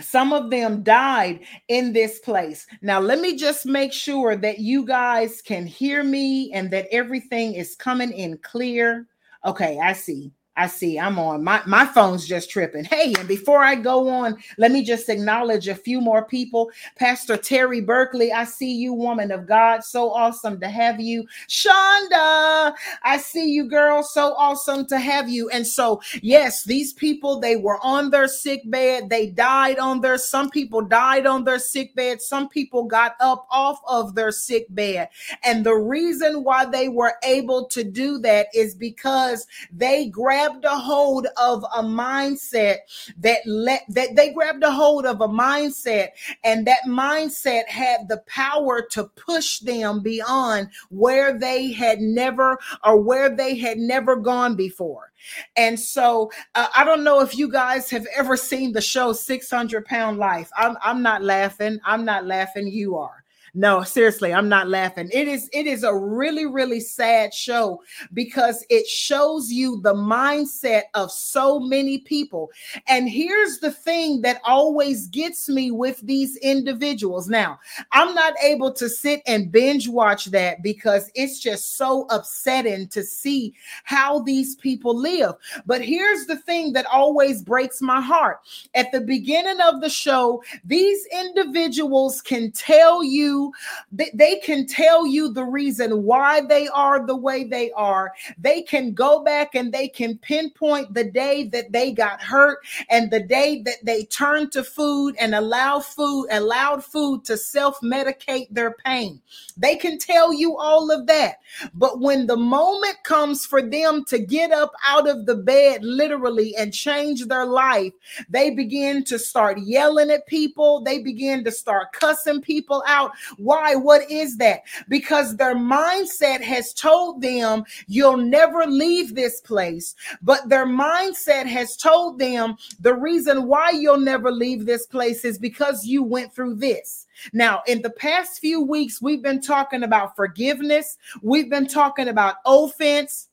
some 0.00 0.34
of 0.34 0.50
them 0.50 0.82
died 0.82 1.40
in 1.68 1.92
this 1.92 2.18
place. 2.18 2.66
Now, 2.82 3.00
let 3.00 3.18
me 3.18 3.34
just 3.34 3.64
make 3.64 3.94
sure 3.94 4.36
that 4.36 4.58
you 4.58 4.84
guys 4.84 5.40
can 5.40 5.66
hear 5.66 6.04
me 6.04 6.52
and 6.52 6.70
that 6.70 6.86
everything 6.92 7.54
is 7.54 7.74
coming 7.76 8.12
in 8.12 8.36
clear. 8.38 9.06
Okay, 9.46 9.78
I 9.80 9.92
see. 9.94 10.32
I 10.56 10.66
see 10.66 10.98
I'm 10.98 11.18
on. 11.18 11.44
My 11.44 11.62
my 11.66 11.84
phone's 11.84 12.26
just 12.26 12.50
tripping. 12.50 12.84
Hey, 12.84 13.12
and 13.18 13.28
before 13.28 13.62
I 13.62 13.74
go 13.74 14.08
on, 14.08 14.36
let 14.56 14.72
me 14.72 14.82
just 14.82 15.08
acknowledge 15.08 15.68
a 15.68 15.74
few 15.74 16.00
more 16.00 16.24
people. 16.24 16.70
Pastor 16.96 17.36
Terry 17.36 17.80
Berkeley, 17.80 18.32
I 18.32 18.44
see 18.44 18.72
you, 18.72 18.94
woman 18.94 19.30
of 19.30 19.46
God. 19.46 19.84
So 19.84 20.10
awesome 20.10 20.58
to 20.60 20.68
have 20.68 21.00
you. 21.00 21.26
Shonda, 21.48 22.74
I 23.02 23.18
see 23.18 23.50
you, 23.50 23.68
girl. 23.68 24.02
So 24.02 24.34
awesome 24.34 24.86
to 24.86 24.98
have 24.98 25.28
you. 25.28 25.50
And 25.50 25.66
so, 25.66 26.00
yes, 26.22 26.64
these 26.64 26.92
people, 26.92 27.38
they 27.38 27.56
were 27.56 27.78
on 27.82 28.10
their 28.10 28.28
sick 28.28 28.62
bed. 28.70 29.10
They 29.10 29.28
died 29.28 29.78
on 29.78 30.00
their, 30.00 30.18
some 30.18 30.50
people 30.50 30.80
died 30.80 31.26
on 31.26 31.44
their 31.44 31.58
sick 31.58 31.94
bed. 31.94 32.22
Some 32.22 32.48
people 32.48 32.84
got 32.84 33.16
up 33.20 33.46
off 33.50 33.80
of 33.86 34.14
their 34.14 34.32
sick 34.32 34.66
bed. 34.70 35.08
And 35.44 35.64
the 35.64 35.74
reason 35.74 36.44
why 36.44 36.64
they 36.64 36.88
were 36.88 37.14
able 37.24 37.66
to 37.66 37.84
do 37.84 38.18
that 38.18 38.46
is 38.54 38.74
because 38.74 39.46
they 39.72 40.06
grabbed 40.08 40.45
grabbed 40.46 40.64
a 40.64 40.78
hold 40.78 41.26
of 41.36 41.64
a 41.74 41.82
mindset 41.82 42.78
that 43.18 43.38
let 43.46 43.82
that 43.88 44.14
they 44.14 44.32
grabbed 44.32 44.62
a 44.62 44.70
hold 44.70 45.04
of 45.04 45.20
a 45.20 45.28
mindset 45.28 46.08
and 46.44 46.66
that 46.66 46.82
mindset 46.86 47.66
had 47.68 48.08
the 48.08 48.18
power 48.26 48.86
to 48.90 49.04
push 49.16 49.58
them 49.60 50.02
beyond 50.02 50.68
where 50.90 51.38
they 51.38 51.72
had 51.72 52.00
never 52.00 52.58
or 52.84 53.00
where 53.00 53.34
they 53.34 53.56
had 53.56 53.78
never 53.78 54.16
gone 54.16 54.54
before. 54.54 55.12
And 55.56 55.78
so 55.78 56.30
uh, 56.54 56.68
I 56.76 56.84
don't 56.84 57.02
know 57.02 57.20
if 57.20 57.36
you 57.36 57.50
guys 57.50 57.90
have 57.90 58.06
ever 58.14 58.36
seen 58.36 58.72
the 58.72 58.80
show 58.80 59.12
600 59.12 59.84
Pound 59.84 60.18
Life. 60.18 60.50
I'm, 60.56 60.76
I'm 60.82 61.02
not 61.02 61.22
laughing. 61.22 61.80
I'm 61.84 62.04
not 62.04 62.26
laughing. 62.26 62.68
You 62.68 62.96
are. 62.96 63.25
No, 63.58 63.82
seriously, 63.84 64.34
I'm 64.34 64.50
not 64.50 64.68
laughing. 64.68 65.08
It 65.14 65.26
is 65.28 65.48
it 65.50 65.66
is 65.66 65.82
a 65.82 65.94
really 65.94 66.44
really 66.44 66.78
sad 66.78 67.32
show 67.32 67.82
because 68.12 68.62
it 68.68 68.86
shows 68.86 69.50
you 69.50 69.80
the 69.80 69.94
mindset 69.94 70.82
of 70.92 71.10
so 71.10 71.58
many 71.58 71.96
people. 71.96 72.50
And 72.86 73.08
here's 73.08 73.60
the 73.60 73.70
thing 73.70 74.20
that 74.20 74.42
always 74.44 75.06
gets 75.06 75.48
me 75.48 75.70
with 75.70 75.98
these 76.02 76.36
individuals. 76.36 77.30
Now, 77.30 77.58
I'm 77.92 78.14
not 78.14 78.34
able 78.42 78.74
to 78.74 78.90
sit 78.90 79.22
and 79.26 79.50
binge 79.50 79.88
watch 79.88 80.26
that 80.26 80.62
because 80.62 81.10
it's 81.14 81.38
just 81.40 81.78
so 81.78 82.06
upsetting 82.10 82.88
to 82.88 83.02
see 83.02 83.54
how 83.84 84.18
these 84.18 84.56
people 84.56 84.94
live. 84.94 85.32
But 85.64 85.80
here's 85.80 86.26
the 86.26 86.36
thing 86.36 86.74
that 86.74 86.84
always 86.92 87.40
breaks 87.40 87.80
my 87.80 88.02
heart. 88.02 88.40
At 88.74 88.92
the 88.92 89.00
beginning 89.00 89.62
of 89.62 89.80
the 89.80 89.88
show, 89.88 90.42
these 90.62 91.06
individuals 91.10 92.20
can 92.20 92.52
tell 92.52 93.02
you 93.02 93.45
they, 93.92 94.10
they 94.14 94.36
can 94.36 94.66
tell 94.66 95.06
you 95.06 95.32
the 95.32 95.44
reason 95.44 96.04
why 96.04 96.40
they 96.40 96.68
are 96.68 97.06
the 97.06 97.16
way 97.16 97.44
they 97.44 97.70
are. 97.72 98.12
They 98.38 98.62
can 98.62 98.92
go 98.92 99.22
back 99.22 99.54
and 99.54 99.72
they 99.72 99.88
can 99.88 100.18
pinpoint 100.18 100.94
the 100.94 101.04
day 101.04 101.44
that 101.44 101.72
they 101.72 101.92
got 101.92 102.22
hurt 102.22 102.58
and 102.90 103.10
the 103.10 103.20
day 103.20 103.62
that 103.62 103.84
they 103.84 104.04
turned 104.04 104.52
to 104.52 104.64
food 104.64 105.16
and 105.18 105.34
allow 105.34 105.80
food, 105.80 106.28
allowed 106.30 106.84
food 106.84 107.24
to 107.24 107.36
self-medicate 107.36 108.48
their 108.50 108.72
pain. 108.84 109.20
They 109.56 109.76
can 109.76 109.98
tell 109.98 110.32
you 110.32 110.56
all 110.56 110.90
of 110.90 111.06
that. 111.06 111.36
But 111.74 112.00
when 112.00 112.26
the 112.26 112.36
moment 112.36 112.96
comes 113.04 113.46
for 113.46 113.62
them 113.62 114.04
to 114.06 114.18
get 114.18 114.52
up 114.52 114.72
out 114.84 115.08
of 115.08 115.26
the 115.26 115.36
bed 115.36 115.82
literally 115.82 116.54
and 116.56 116.72
change 116.72 117.24
their 117.26 117.46
life, 117.46 117.92
they 118.28 118.50
begin 118.50 119.04
to 119.04 119.18
start 119.18 119.58
yelling 119.58 120.10
at 120.10 120.26
people. 120.26 120.82
They 120.82 120.98
begin 120.98 121.44
to 121.44 121.50
start 121.50 121.92
cussing 121.92 122.42
people 122.42 122.82
out. 122.86 123.12
Why? 123.38 123.74
What 123.74 124.10
is 124.10 124.36
that? 124.38 124.62
Because 124.88 125.36
their 125.36 125.54
mindset 125.54 126.40
has 126.40 126.72
told 126.72 127.22
them 127.22 127.64
you'll 127.86 128.16
never 128.16 128.66
leave 128.66 129.14
this 129.14 129.40
place, 129.40 129.94
but 130.22 130.48
their 130.48 130.66
mindset 130.66 131.46
has 131.46 131.76
told 131.76 132.18
them 132.18 132.56
the 132.80 132.94
reason 132.94 133.46
why 133.46 133.70
you'll 133.70 134.00
never 134.00 134.30
leave 134.30 134.66
this 134.66 134.86
place 134.86 135.24
is 135.24 135.38
because 135.38 135.86
you 135.86 136.02
went 136.02 136.34
through 136.34 136.54
this. 136.56 137.06
Now, 137.32 137.62
in 137.66 137.82
the 137.82 137.90
past 137.90 138.40
few 138.40 138.60
weeks, 138.60 139.00
we've 139.00 139.22
been 139.22 139.40
talking 139.40 139.82
about 139.82 140.16
forgiveness, 140.16 140.98
we've 141.22 141.50
been 141.50 141.66
talking 141.66 142.08
about 142.08 142.36
offense. 142.44 143.28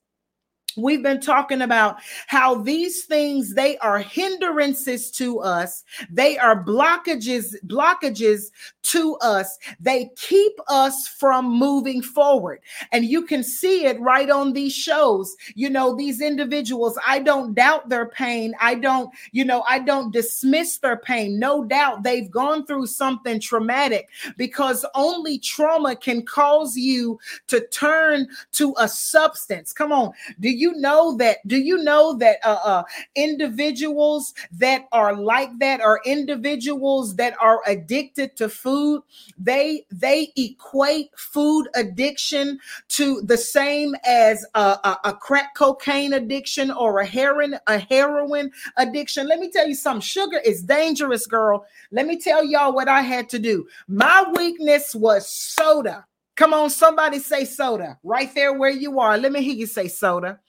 We've 0.77 1.03
been 1.03 1.21
talking 1.21 1.61
about 1.61 1.97
how 2.27 2.55
these 2.55 3.05
things 3.05 3.53
they 3.53 3.77
are 3.79 3.99
hindrances 3.99 5.11
to 5.11 5.39
us. 5.39 5.83
They 6.09 6.37
are 6.37 6.63
blockages 6.63 7.55
blockages 7.67 8.51
to 8.83 9.15
us. 9.17 9.57
They 9.79 10.09
keep 10.17 10.53
us 10.67 11.07
from 11.07 11.45
moving 11.45 12.01
forward. 12.01 12.59
And 12.91 13.05
you 13.05 13.23
can 13.23 13.43
see 13.43 13.85
it 13.85 13.99
right 13.99 14.29
on 14.29 14.53
these 14.53 14.73
shows. 14.73 15.35
You 15.55 15.69
know 15.69 15.95
these 15.95 16.21
individuals 16.21 16.97
i 17.05 17.19
don't 17.19 17.53
doubt 17.53 17.89
their 17.89 18.07
pain. 18.07 18.53
I 18.59 18.75
don't 18.75 19.09
you 19.31 19.45
know 19.45 19.63
i 19.67 19.79
don't 19.79 20.13
dismiss 20.13 20.77
their 20.77 20.97
pain. 20.97 21.39
No 21.39 21.63
doubt 21.63 22.03
they've 22.03 22.29
gone 22.29 22.65
through 22.65 22.87
something 22.87 23.39
traumatic 23.39 24.09
because 24.37 24.85
only 24.95 25.39
trauma 25.39 25.95
can 25.95 26.23
cause 26.23 26.75
you 26.75 27.19
to 27.47 27.65
turn 27.67 28.27
to 28.53 28.73
a 28.79 28.87
substance. 28.87 29.73
Come 29.73 29.91
on. 29.91 30.11
Do 30.39 30.49
you 30.49 30.62
you 30.63 30.73
know 30.79 31.17
that? 31.17 31.37
Do 31.45 31.57
you 31.57 31.77
know 31.83 32.17
that 32.17 32.37
uh, 32.43 32.59
uh, 32.63 32.83
individuals 33.15 34.33
that 34.53 34.87
are 34.91 35.13
like 35.15 35.51
that 35.59 35.81
are 35.81 35.99
individuals 36.05 37.15
that 37.17 37.35
are 37.41 37.59
addicted 37.67 38.35
to 38.37 38.47
food? 38.47 39.03
They 39.37 39.85
they 39.91 40.31
equate 40.37 41.09
food 41.17 41.67
addiction 41.75 42.59
to 42.89 43.21
the 43.21 43.37
same 43.37 43.95
as 44.05 44.45
a, 44.55 44.79
a, 44.89 44.97
a 45.05 45.13
crack 45.13 45.53
cocaine 45.55 46.13
addiction 46.13 46.71
or 46.71 46.99
a 46.99 47.05
heroin 47.05 47.55
a 47.67 47.77
heroin 47.77 48.51
addiction. 48.77 49.27
Let 49.27 49.39
me 49.39 49.49
tell 49.51 49.67
you 49.67 49.75
something. 49.75 50.01
Sugar 50.01 50.39
is 50.45 50.63
dangerous, 50.63 51.27
girl. 51.27 51.65
Let 51.91 52.07
me 52.07 52.19
tell 52.19 52.45
y'all 52.45 52.73
what 52.73 52.87
I 52.87 53.01
had 53.01 53.27
to 53.29 53.39
do. 53.39 53.67
My 53.87 54.25
weakness 54.35 54.95
was 54.95 55.27
soda. 55.27 56.05
Come 56.35 56.53
on, 56.53 56.69
somebody 56.69 57.19
say 57.19 57.45
soda 57.45 57.99
right 58.03 58.33
there 58.33 58.53
where 58.53 58.71
you 58.71 58.99
are. 58.99 59.17
Let 59.17 59.31
me 59.31 59.43
hear 59.43 59.53
you 59.53 59.67
say 59.67 59.87
soda. 59.87 60.39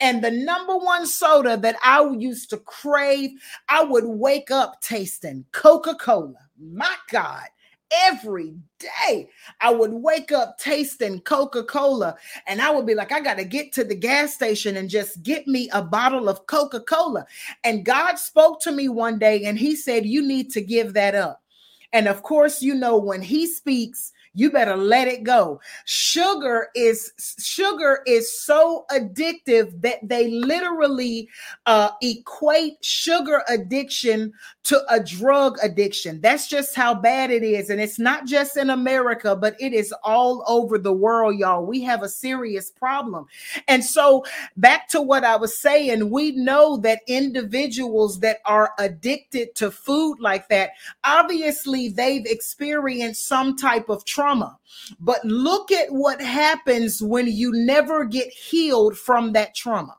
And 0.00 0.22
the 0.22 0.30
number 0.30 0.76
one 0.76 1.06
soda 1.06 1.56
that 1.58 1.76
I 1.84 2.08
used 2.18 2.50
to 2.50 2.58
crave, 2.58 3.30
I 3.68 3.84
would 3.84 4.04
wake 4.04 4.50
up 4.50 4.80
tasting 4.80 5.44
Coca 5.52 5.94
Cola. 5.94 6.34
My 6.58 6.94
God 7.10 7.44
every 8.06 8.54
day. 8.78 9.28
I 9.60 9.72
would 9.72 9.92
wake 9.92 10.32
up 10.32 10.58
tasting 10.58 11.20
Coca 11.20 11.62
Cola 11.64 12.16
and 12.46 12.60
I 12.60 12.70
would 12.70 12.86
be 12.86 12.94
like, 12.94 13.12
I 13.12 13.20
got 13.20 13.38
to 13.38 13.44
get 13.44 13.72
to 13.74 13.84
the 13.84 13.94
gas 13.94 14.34
station 14.34 14.76
and 14.76 14.90
just 14.90 15.22
get 15.22 15.46
me 15.46 15.68
a 15.72 15.82
bottle 15.82 16.28
of 16.28 16.46
Coca 16.46 16.80
Cola. 16.80 17.26
And 17.62 17.84
God 17.84 18.16
spoke 18.16 18.60
to 18.62 18.72
me 18.72 18.88
one 18.88 19.18
day 19.18 19.44
and 19.44 19.58
He 19.58 19.76
said, 19.76 20.06
You 20.06 20.26
need 20.26 20.50
to 20.52 20.60
give 20.60 20.94
that 20.94 21.14
up. 21.14 21.42
And 21.92 22.08
of 22.08 22.22
course, 22.22 22.62
you 22.62 22.74
know, 22.74 22.96
when 22.96 23.22
He 23.22 23.46
speaks, 23.46 24.12
you 24.34 24.50
better 24.50 24.76
let 24.76 25.08
it 25.08 25.22
go. 25.22 25.60
Sugar 25.84 26.68
is 26.74 27.12
sugar 27.38 28.02
is 28.06 28.40
so 28.40 28.84
addictive 28.90 29.80
that 29.80 30.00
they 30.02 30.28
literally 30.30 31.28
uh, 31.66 31.90
equate 32.02 32.84
sugar 32.84 33.42
addiction 33.48 34.32
to 34.64 34.82
a 34.92 35.00
drug 35.00 35.58
addiction. 35.62 36.20
That's 36.20 36.48
just 36.48 36.74
how 36.74 36.94
bad 36.94 37.30
it 37.30 37.42
is, 37.42 37.70
and 37.70 37.80
it's 37.80 37.98
not 37.98 38.26
just 38.26 38.56
in 38.56 38.70
America, 38.70 39.36
but 39.36 39.56
it 39.60 39.72
is 39.72 39.94
all 40.02 40.44
over 40.48 40.78
the 40.78 40.92
world, 40.92 41.38
y'all. 41.38 41.64
We 41.64 41.82
have 41.82 42.02
a 42.02 42.08
serious 42.08 42.70
problem, 42.70 43.26
and 43.68 43.84
so 43.84 44.24
back 44.56 44.88
to 44.88 45.00
what 45.00 45.24
I 45.24 45.36
was 45.36 45.58
saying, 45.58 46.10
we 46.10 46.32
know 46.32 46.76
that 46.78 47.02
individuals 47.06 48.20
that 48.20 48.38
are 48.44 48.72
addicted 48.78 49.54
to 49.56 49.70
food 49.70 50.18
like 50.20 50.48
that, 50.48 50.70
obviously 51.04 51.88
they've 51.88 52.26
experienced 52.26 53.26
some 53.26 53.56
type 53.56 53.88
of 53.88 54.04
trauma. 54.04 54.58
But 54.98 55.24
look 55.24 55.70
at 55.70 55.90
what 55.90 56.20
happens 56.20 57.02
when 57.02 57.26
you 57.26 57.52
never 57.52 58.04
get 58.04 58.32
healed 58.32 58.98
from 58.98 59.32
that 59.32 59.54
trauma. 59.54 59.96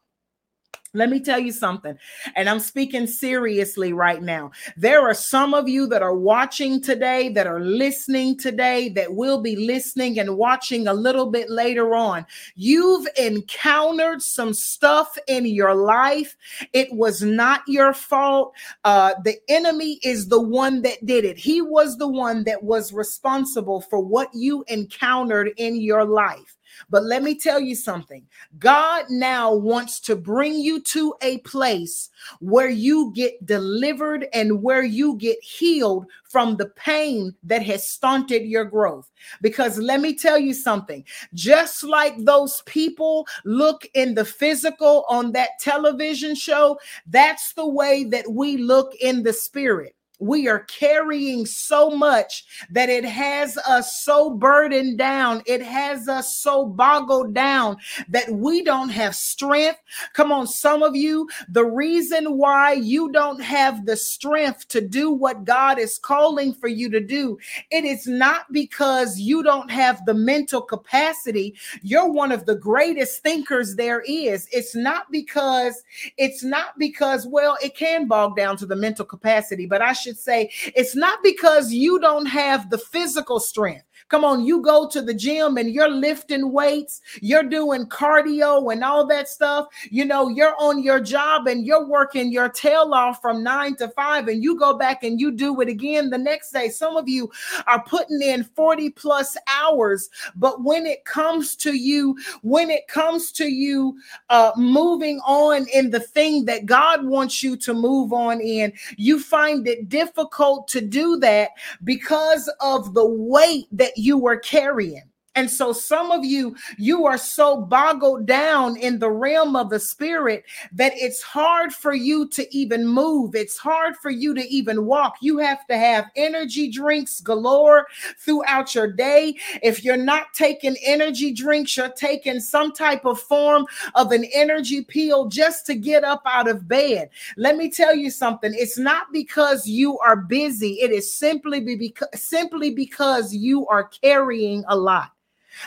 Let 0.95 1.09
me 1.09 1.19
tell 1.19 1.39
you 1.39 1.51
something, 1.51 1.97
and 2.37 2.47
I'm 2.47 2.61
speaking 2.61 3.05
seriously 3.05 3.91
right 3.91 4.23
now. 4.23 4.51
There 4.77 5.01
are 5.01 5.13
some 5.13 5.53
of 5.53 5.67
you 5.67 5.87
that 5.87 6.01
are 6.01 6.15
watching 6.15 6.81
today, 6.81 7.27
that 7.29 7.47
are 7.47 7.59
listening 7.59 8.37
today, 8.37 8.87
that 8.89 9.13
will 9.13 9.41
be 9.41 9.57
listening 9.57 10.19
and 10.19 10.37
watching 10.37 10.87
a 10.87 10.93
little 10.93 11.29
bit 11.29 11.49
later 11.49 11.95
on. 11.95 12.25
You've 12.55 13.07
encountered 13.17 14.21
some 14.21 14.53
stuff 14.53 15.17
in 15.27 15.45
your 15.45 15.75
life. 15.75 16.37
It 16.71 16.87
was 16.93 17.21
not 17.21 17.61
your 17.67 17.93
fault. 17.93 18.53
Uh, 18.85 19.15
the 19.25 19.35
enemy 19.49 19.99
is 20.01 20.29
the 20.29 20.41
one 20.41 20.81
that 20.83 21.05
did 21.05 21.25
it, 21.25 21.37
he 21.37 21.61
was 21.61 21.97
the 21.97 22.07
one 22.07 22.45
that 22.45 22.63
was 22.63 22.93
responsible 22.93 23.81
for 23.81 23.99
what 23.99 24.29
you 24.33 24.63
encountered 24.69 25.51
in 25.57 25.75
your 25.81 26.05
life. 26.05 26.55
But 26.89 27.03
let 27.03 27.23
me 27.23 27.35
tell 27.35 27.59
you 27.59 27.75
something. 27.75 28.25
God 28.59 29.05
now 29.09 29.53
wants 29.53 29.99
to 30.01 30.15
bring 30.15 30.59
you 30.59 30.81
to 30.81 31.15
a 31.21 31.39
place 31.39 32.09
where 32.39 32.69
you 32.69 33.11
get 33.15 33.45
delivered 33.45 34.27
and 34.33 34.61
where 34.61 34.83
you 34.83 35.15
get 35.17 35.41
healed 35.43 36.07
from 36.23 36.57
the 36.57 36.67
pain 36.69 37.33
that 37.43 37.63
has 37.63 37.87
stunted 37.87 38.43
your 38.43 38.65
growth. 38.65 39.11
Because 39.41 39.77
let 39.77 40.01
me 40.01 40.15
tell 40.15 40.37
you 40.37 40.53
something. 40.53 41.03
Just 41.33 41.83
like 41.83 42.15
those 42.19 42.61
people 42.63 43.27
look 43.45 43.87
in 43.93 44.13
the 44.13 44.25
physical 44.25 45.05
on 45.09 45.31
that 45.33 45.51
television 45.59 46.35
show, 46.35 46.79
that's 47.07 47.53
the 47.53 47.67
way 47.67 48.03
that 48.05 48.29
we 48.29 48.57
look 48.57 48.93
in 48.95 49.23
the 49.23 49.33
spirit 49.33 49.95
we 50.19 50.47
are 50.47 50.59
carrying 50.59 51.45
so 51.45 51.89
much 51.89 52.45
that 52.69 52.89
it 52.89 53.05
has 53.05 53.57
us 53.57 54.01
so 54.01 54.29
burdened 54.29 54.97
down. 54.97 55.41
It 55.45 55.61
has 55.61 56.07
us 56.07 56.35
so 56.35 56.65
boggled 56.65 57.33
down 57.33 57.77
that 58.09 58.29
we 58.31 58.63
don't 58.63 58.89
have 58.89 59.15
strength. 59.15 59.79
Come 60.13 60.31
on, 60.31 60.47
some 60.47 60.83
of 60.83 60.95
you, 60.95 61.27
the 61.49 61.65
reason 61.65 62.37
why 62.37 62.73
you 62.73 63.11
don't 63.11 63.41
have 63.41 63.85
the 63.85 63.97
strength 63.97 64.67
to 64.69 64.81
do 64.81 65.11
what 65.11 65.45
God 65.45 65.79
is 65.79 65.97
calling 65.97 66.53
for 66.53 66.67
you 66.67 66.89
to 66.89 66.99
do, 66.99 67.37
it 67.71 67.85
is 67.85 68.07
not 68.07 68.51
because 68.51 69.19
you 69.19 69.43
don't 69.43 69.71
have 69.71 70.05
the 70.05 70.13
mental 70.13 70.61
capacity. 70.61 71.55
You're 71.81 72.11
one 72.11 72.31
of 72.31 72.45
the 72.45 72.55
greatest 72.55 73.21
thinkers 73.23 73.75
there 73.75 74.01
is. 74.01 74.47
It's 74.51 74.75
not 74.75 75.11
because, 75.11 75.83
it's 76.17 76.43
not 76.43 76.77
because, 76.77 77.27
well, 77.27 77.57
it 77.63 77.75
can 77.75 78.07
bog 78.07 78.35
down 78.35 78.57
to 78.57 78.65
the 78.65 78.75
mental 78.75 79.05
capacity, 79.05 79.65
but 79.65 79.81
I 79.81 79.93
should 80.05 80.19
say 80.19 80.51
it's 80.75 80.95
not 80.95 81.19
because 81.23 81.73
you 81.73 81.99
don't 81.99 82.27
have 82.27 82.69
the 82.69 82.77
physical 82.77 83.39
strength. 83.39 83.85
Come 84.09 84.23
on, 84.23 84.45
you 84.45 84.61
go 84.61 84.87
to 84.89 85.01
the 85.01 85.13
gym 85.13 85.57
and 85.57 85.71
you're 85.71 85.89
lifting 85.89 86.51
weights, 86.51 87.01
you're 87.21 87.43
doing 87.43 87.87
cardio 87.87 88.71
and 88.71 88.83
all 88.83 89.07
that 89.07 89.27
stuff. 89.27 89.67
You 89.89 90.05
know, 90.05 90.29
you're 90.29 90.55
on 90.59 90.83
your 90.83 90.99
job 90.99 91.47
and 91.47 91.65
you're 91.65 91.87
working 91.87 92.31
your 92.31 92.49
tail 92.49 92.93
off 92.93 93.19
from 93.19 93.43
nine 93.43 93.75
to 93.77 93.89
five, 93.89 94.27
and 94.27 94.43
you 94.43 94.59
go 94.59 94.77
back 94.77 95.03
and 95.03 95.19
you 95.19 95.31
do 95.31 95.59
it 95.61 95.69
again 95.69 96.11
the 96.11 96.19
next 96.19 96.51
day. 96.51 96.69
Some 96.69 96.97
of 96.97 97.09
you 97.09 97.31
are 97.65 97.83
putting 97.83 98.21
in 98.21 98.43
40 98.43 98.91
plus 98.91 99.35
hours, 99.47 100.09
but 100.35 100.63
when 100.63 100.85
it 100.85 101.03
comes 101.05 101.55
to 101.57 101.73
you, 101.73 102.15
when 102.43 102.69
it 102.69 102.87
comes 102.87 103.31
to 103.33 103.45
you 103.45 103.97
uh, 104.29 104.51
moving 104.55 105.19
on 105.25 105.65
in 105.73 105.89
the 105.89 105.99
thing 105.99 106.45
that 106.45 106.67
God 106.67 107.05
wants 107.05 107.41
you 107.41 107.57
to 107.57 107.73
move 107.73 108.13
on 108.13 108.39
in, 108.39 108.71
you 108.97 109.19
find 109.19 109.67
it 109.67 109.89
difficult 109.89 110.67
to 110.69 110.81
do 110.81 111.17
that 111.17 111.49
because 111.83 112.51
of 112.61 112.93
the 112.93 113.05
weight 113.05 113.65
that 113.71 113.94
you 113.95 114.17
were 114.17 114.37
carrying. 114.37 115.09
And 115.35 115.51
so, 115.51 115.73
some 115.73 116.11
of 116.11 116.23
you, 116.23 116.55
you 116.77 117.05
are 117.05 117.17
so 117.17 117.57
boggled 117.59 118.25
down 118.25 118.77
in 118.77 118.99
the 118.99 119.11
realm 119.11 119.57
of 119.57 119.69
the 119.69 119.79
spirit 119.81 120.45
that 120.71 120.93
it's 120.95 121.21
hard 121.21 121.73
for 121.73 121.93
you 121.93 122.29
to 122.29 122.55
even 122.55 122.87
move. 122.87 123.35
It's 123.35 123.57
hard 123.57 123.97
for 123.97 124.09
you 124.09 124.33
to 124.33 124.47
even 124.47 124.85
walk. 124.85 125.17
You 125.21 125.37
have 125.39 125.67
to 125.67 125.77
have 125.77 126.05
energy 126.15 126.71
drinks 126.71 127.19
galore 127.19 127.87
throughout 128.17 128.73
your 128.73 128.89
day. 128.89 129.35
If 129.61 129.83
you're 129.83 129.97
not 129.97 130.33
taking 130.33 130.77
energy 130.85 131.33
drinks, 131.33 131.75
you're 131.75 131.89
taking 131.89 132.39
some 132.39 132.71
type 132.71 133.03
of 133.03 133.19
form 133.19 133.65
of 133.93 134.13
an 134.13 134.23
energy 134.33 134.83
pill 134.83 135.27
just 135.27 135.65
to 135.65 135.75
get 135.75 136.05
up 136.05 136.21
out 136.25 136.47
of 136.47 136.65
bed. 136.67 137.09
Let 137.35 137.57
me 137.57 137.69
tell 137.69 137.93
you 137.93 138.09
something. 138.09 138.53
It's 138.55 138.77
not 138.77 139.11
because 139.11 139.67
you 139.67 139.99
are 139.99 140.15
busy, 140.15 140.79
it 140.81 140.91
is 140.91 141.13
simply, 141.13 141.59
because, 141.59 142.07
simply 142.13 142.73
because 142.73 143.33
you 143.33 143.67
are 143.67 143.83
carrying 143.83 144.63
a 144.69 144.75
lot. 144.77 145.11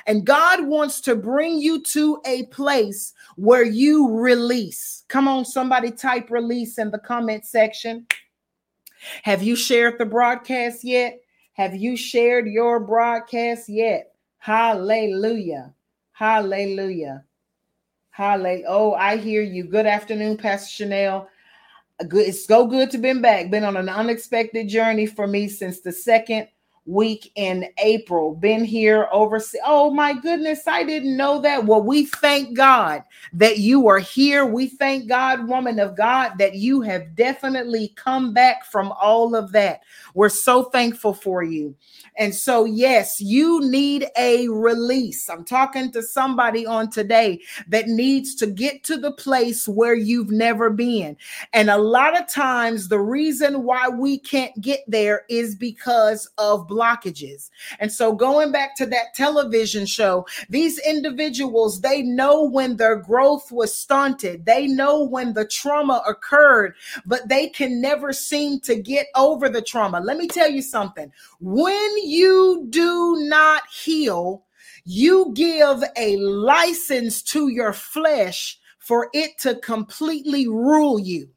And 0.07 0.25
God 0.25 0.67
wants 0.67 1.01
to 1.03 1.17
bring 1.17 1.59
you 1.59 1.83
to 1.85 2.21
a 2.27 2.45
place 2.47 3.13
where 3.37 3.65
you 3.65 4.11
release. 4.11 5.05
Come 5.09 5.29
on, 5.29 5.45
somebody 5.45 5.91
type 5.91 6.31
release 6.31 6.79
in 6.79 6.91
the 6.91 6.99
comment 6.99 7.47
section. 7.47 8.07
Have 9.23 9.43
you 9.43 9.57
shared 9.57 9.99
the 9.99 10.07
broadcast 10.07 10.85
yet? 10.85 11.21
Have 11.53 11.75
you 11.75 11.97
shared 11.97 12.47
your 12.47 12.81
broadcast 12.81 13.69
yet? 13.69 14.15
Hallelujah. 14.39 15.75
Hallelujah. 16.13 17.25
Hallelujah. 18.11 18.65
Oh, 18.67 18.95
I 18.95 19.17
hear 19.17 19.43
you. 19.43 19.65
Good 19.65 19.87
afternoon, 19.87 20.37
Pastor 20.37 20.71
Chanel. 20.71 21.29
Good, 22.09 22.29
it's 22.29 22.47
so 22.47 22.67
good 22.67 22.91
to 22.93 22.99
be 22.99 23.13
back. 23.15 23.51
Been 23.51 23.65
on 23.65 23.77
an 23.77 23.89
unexpected 23.89 24.69
journey 24.69 25.07
for 25.07 25.27
me 25.27 25.49
since 25.49 25.81
the 25.81 25.93
second 25.93 26.49
week 26.89 27.31
in 27.35 27.69
April. 27.85 28.35
Been 28.35 28.65
here 28.65 29.09
over. 29.13 29.41
Oh 29.65 29.91
my 29.91 30.15
goodness, 30.15 30.67
I 30.67 30.85
didn't 30.85 31.17
know 31.17 31.39
that. 31.43 31.67
Well, 31.67 31.83
we 31.83 32.07
thank 32.07 32.57
God 32.57 33.05
that 33.35 33.59
you 33.59 33.89
are 33.89 33.99
here. 33.99 34.47
We 34.47 34.69
thank 34.69 35.07
God, 35.07 35.47
woman 35.47 35.79
of 35.79 35.97
God, 35.97 36.39
that 36.39 36.55
you 36.55 36.81
have 36.81 37.15
definitely 37.15 37.93
come 37.97 38.33
back 38.33 38.65
from 38.65 38.93
all 38.93 39.37
of 39.37 39.53
that. 39.53 39.83
We're 40.15 40.31
so 40.31 40.65
thankful 40.65 41.13
for 41.13 41.43
you. 41.43 41.77
And 42.17 42.35
so, 42.35 42.65
yes, 42.65 43.21
you 43.21 43.61
need 43.61 44.07
a 44.17 44.49
release. 44.49 45.29
I'm 45.29 45.45
talking 45.45 45.93
to 45.93 46.03
somebody 46.03 46.67
on 46.67 46.91
today 46.91 47.41
that 47.69 47.87
needs 47.87 48.35
to 48.37 48.47
get 48.47 48.83
to 48.85 48.97
the 48.97 49.13
place 49.13 49.69
where 49.69 49.95
you've 49.95 50.31
never 50.31 50.71
been. 50.71 51.17
And 51.53 51.71
a 51.71 51.77
lot 51.77 52.19
of 52.19 52.29
times, 52.29 52.89
the 52.89 52.99
reason 52.99 53.63
why 53.63 53.89
we 53.89 54.19
can't 54.19 54.59
get 54.61 54.81
there 54.89 55.23
is 55.29 55.55
because 55.55 56.29
of 56.39 56.67
blockages. 56.79 57.51
And 57.79 57.93
so, 57.93 58.13
going 58.13 58.53
back 58.53 58.77
to 58.77 58.87
that 58.87 59.15
television 59.15 59.87
show, 59.87 60.27
these 60.49 60.79
individuals, 60.79 61.81
they 61.81 62.03
know 62.03 62.45
when 62.45 62.77
their 62.77 62.97
growth 62.97 63.51
was 63.51 63.77
stunted, 63.77 64.47
they 64.47 64.67
know 64.67 65.03
when 65.03 65.35
the 65.35 65.47
trauma 65.47 66.03
occurred, 66.07 66.75
but 67.07 67.29
they 67.29 67.49
can 67.49 67.81
never 67.81 68.13
seem 68.13 68.61
to 68.61 68.77
get 68.77 69.07
over 69.17 69.49
the 69.49 69.63
trauma. 69.63 70.01
Let 70.01 70.17
me 70.17 70.29
tell 70.29 70.51
you 70.51 70.63
something. 70.63 71.13
When 71.41 71.97
you 71.99 72.67
do 72.71 73.17
not 73.21 73.63
heal, 73.69 74.45
you 74.85 75.33
give 75.35 75.83
a 75.97 76.17
license 76.17 77.23
to 77.23 77.49
your 77.49 77.73
flesh 77.73 78.59
for 78.79 79.11
it 79.13 79.39
to 79.41 79.57
completely 79.57 80.49
rule 80.49 80.99
you. 80.99 81.29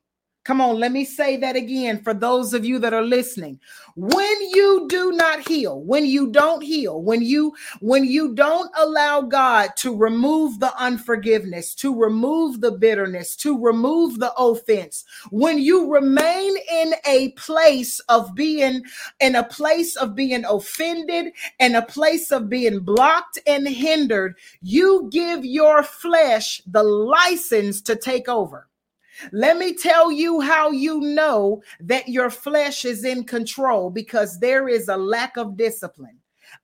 Come 0.43 0.60
on, 0.60 0.80
let 0.80 0.91
me 0.91 1.06
say 1.06 1.38
that 1.38 1.56
again 1.56 2.01
for 2.01 2.15
those 2.15 2.56
of 2.56 2.65
you 2.65 2.80
that 2.80 2.95
are 2.95 3.04
listening. 3.04 3.60
When 3.95 4.41
you 4.49 4.88
do 4.89 5.12
not 5.12 5.47
heal, 5.47 5.82
when 5.82 6.04
you 6.08 6.32
don't 6.32 6.63
heal, 6.63 6.99
when 7.04 7.21
you 7.21 7.54
when 7.80 8.06
you 8.06 8.34
don't 8.34 8.71
allow 8.75 9.21
God 9.21 9.69
to 9.77 9.95
remove 9.95 10.60
the 10.60 10.75
unforgiveness, 10.77 11.75
to 11.75 11.95
remove 11.95 12.60
the 12.60 12.71
bitterness, 12.71 13.36
to 13.38 13.62
remove 13.62 14.17
the 14.17 14.34
offense, 14.34 15.06
when 15.30 15.60
you 15.60 15.93
remain 15.93 16.56
in 16.71 16.95
a 17.06 17.30
place 17.34 17.99
of 18.10 18.34
being 18.34 18.82
in 19.19 19.36
a 19.36 19.43
place 19.43 19.95
of 19.95 20.15
being 20.15 20.43
offended 20.45 21.34
and 21.60 21.75
a 21.75 21.84
place 21.84 22.32
of 22.32 22.49
being 22.49 22.80
blocked 22.80 23.38
and 23.45 23.67
hindered, 23.67 24.36
you 24.63 25.08
give 25.12 25.45
your 25.45 25.84
flesh 25.84 26.63
the 26.65 26.82
license 26.82 27.80
to 27.84 27.95
take 27.95 28.27
over. 28.27 28.67
Let 29.32 29.58
me 29.58 29.74
tell 29.74 30.12
you 30.12 30.42
how 30.42 30.72
you 30.72 31.00
know 31.02 31.62
that 31.80 32.08
your 32.08 32.30
flesh 32.30 32.86
is 32.86 33.04
in 33.06 33.24
control 33.24 33.90
because 33.90 34.40
there 34.40 34.68
is 34.68 34.88
a 34.88 34.98
lack 34.98 35.38
of 35.38 35.58
discipline. 35.58 36.18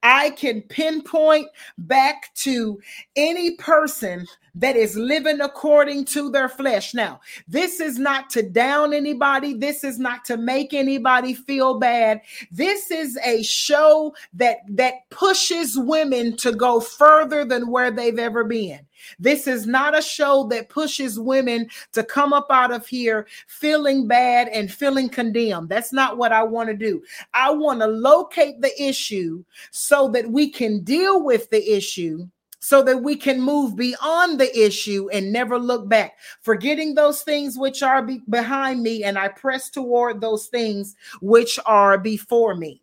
I 0.04 0.32
can 0.32 0.62
pinpoint 0.64 1.48
back 1.78 2.34
to 2.36 2.80
any 3.16 3.56
person 3.56 4.26
that 4.60 4.76
is 4.76 4.96
living 4.96 5.42
according 5.42 6.06
to 6.06 6.30
their 6.30 6.50
flesh. 6.50 6.94
Now, 6.94 7.22
this 7.48 7.80
is 7.80 8.00
not 8.00 8.30
to 8.32 8.44
down 8.44 8.94
anybody, 8.94 9.54
this 9.54 9.84
is 9.84 10.00
not 10.00 10.26
to 10.26 10.38
make 10.38 10.74
anybody 10.74 11.34
feel 11.34 11.80
bad. 11.80 12.22
This 12.52 12.92
is 12.92 13.18
a 13.24 13.44
show 13.44 14.16
that 14.34 14.58
that 14.70 15.10
pushes 15.10 15.78
women 15.78 16.36
to 16.38 16.52
go 16.52 16.80
further 16.80 17.46
than 17.46 17.70
where 17.70 17.92
they've 17.92 18.20
ever 18.20 18.44
been. 18.44 18.80
This 19.20 19.48
is 19.48 19.68
not 19.68 19.98
a 19.98 20.02
show 20.02 20.48
that 20.48 20.70
pushes 20.70 21.20
women 21.20 21.70
to 21.94 22.04
come 22.04 22.34
up 22.34 22.48
out 22.50 22.72
of 22.72 22.88
here 22.88 23.28
feeling 23.48 24.08
bad 24.08 24.48
and 24.50 24.72
feeling 24.72 25.08
condemned. 25.08 25.70
That's 25.70 25.94
not 25.94 26.18
what 26.18 26.32
I 26.32 26.44
want 26.44 26.70
to 26.70 26.76
do. 26.76 27.04
I 27.34 27.52
want 27.52 27.80
to 27.82 27.88
locate 27.88 28.60
the 28.60 28.82
issue 28.82 29.44
so 29.72 30.10
that 30.10 30.32
we 30.32 30.50
can 30.50 30.84
deal 30.84 31.24
with 31.24 31.50
the 31.52 31.76
issue 31.76 32.28
so 32.68 32.84
that 32.84 33.02
we 33.02 33.16
can 33.16 33.42
move 33.42 33.78
beyond 33.78 34.38
the 34.38 34.60
issue 34.60 35.08
and 35.14 35.32
never 35.32 35.58
look 35.58 35.88
back, 35.88 36.18
forgetting 36.42 36.96
those 36.96 37.22
things 37.22 37.58
which 37.58 37.82
are 37.82 38.02
be- 38.02 38.22
behind 38.30 38.84
me, 38.84 39.06
and 39.06 39.18
I 39.18 39.30
press 39.30 39.70
toward 39.70 40.20
those 40.20 40.48
things 40.48 40.94
which 41.22 41.58
are 41.66 41.98
before 41.98 42.56
me. 42.56 42.82